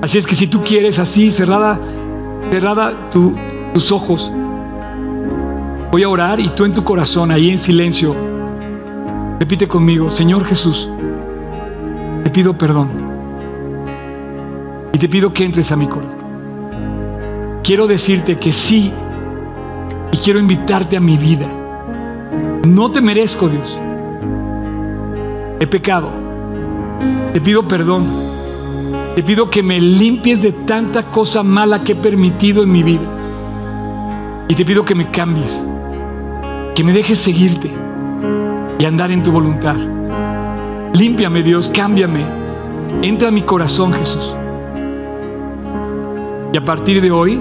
[0.00, 1.78] Así es que si tú quieres así, cerrada,
[2.50, 4.32] cerrada tus ojos,
[5.90, 8.14] voy a orar y tú en tu corazón, ahí en silencio,
[9.40, 10.88] repite conmigo, Señor Jesús,
[12.24, 12.88] te pido perdón.
[14.92, 16.18] Y te pido que entres a mi corazón.
[17.62, 18.92] Quiero decirte que sí
[20.12, 21.46] y quiero invitarte a mi vida.
[22.64, 23.78] No te merezco, Dios.
[25.60, 26.08] He pecado.
[27.32, 28.04] Te pido perdón.
[29.14, 33.06] Te pido que me limpies de tanta cosa mala que he permitido en mi vida.
[34.48, 35.64] Y te pido que me cambies.
[36.74, 37.70] Que me dejes seguirte
[38.78, 39.76] y andar en tu voluntad.
[40.94, 42.24] Límpiame, Dios, cámbiame.
[43.02, 44.34] Entra a mi corazón, Jesús.
[46.52, 47.40] Y a partir de hoy,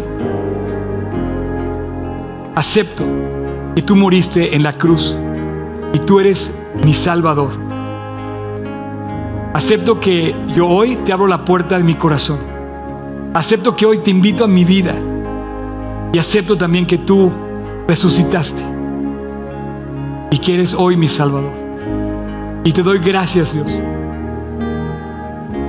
[2.55, 3.03] acepto
[3.75, 5.17] que tú moriste en la cruz
[5.93, 6.53] y tú eres
[6.83, 7.51] mi Salvador.
[9.53, 12.37] Acepto que yo hoy te abro la puerta de mi corazón.
[13.33, 14.93] Acepto que hoy te invito a mi vida.
[16.13, 17.31] Y acepto también que tú
[17.87, 18.78] resucitaste.
[20.31, 21.53] Y que eres hoy mi Salvador.
[22.63, 23.71] Y te doy gracias, Dios.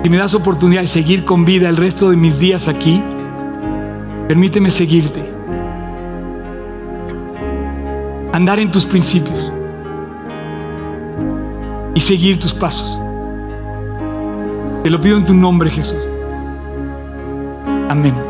[0.02, 3.02] Si me das oportunidad de seguir con vida el resto de mis días aquí,
[4.28, 5.30] permíteme seguirte
[8.32, 9.52] andar en tus principios
[11.94, 13.00] y seguir tus pasos.
[14.82, 15.98] Te lo pido en tu nombre, Jesús.
[17.88, 18.29] Amén.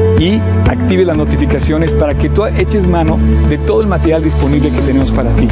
[0.21, 3.17] y active las notificaciones para que tú eches mano
[3.49, 5.47] de todo el material disponible que tenemos para ti.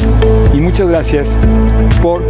[0.54, 1.40] Y muchas gracias
[2.04, 2.22] por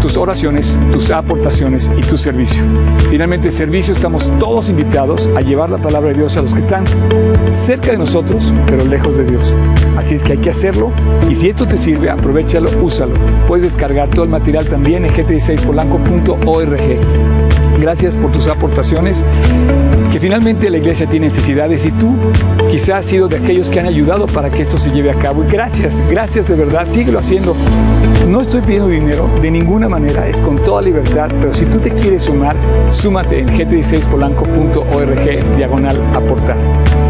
[0.00, 2.62] tus oraciones, tus aportaciones y tu servicio.
[3.10, 6.84] Finalmente, servicio estamos todos invitados a llevar la palabra de Dios a los que están
[7.50, 9.42] cerca de nosotros, pero lejos de Dios.
[9.96, 10.92] Así es que hay que hacerlo
[11.28, 13.14] y si esto te sirve, aprovechalo, úsalo.
[13.48, 17.00] Puedes descargar todo el material también en gt16polanco.org.
[17.80, 19.24] Gracias por tus aportaciones
[20.10, 22.14] que finalmente la iglesia tiene necesidades y tú
[22.70, 25.44] quizás has sido de aquellos que han ayudado para que esto se lleve a cabo.
[25.44, 27.54] Y gracias, gracias de verdad, síguelo haciendo.
[28.26, 31.90] No estoy pidiendo dinero de ninguna manera, es con toda libertad, pero si tú te
[31.90, 32.56] quieres sumar,
[32.90, 36.56] súmate en gt16polanco.org diagonal aportar.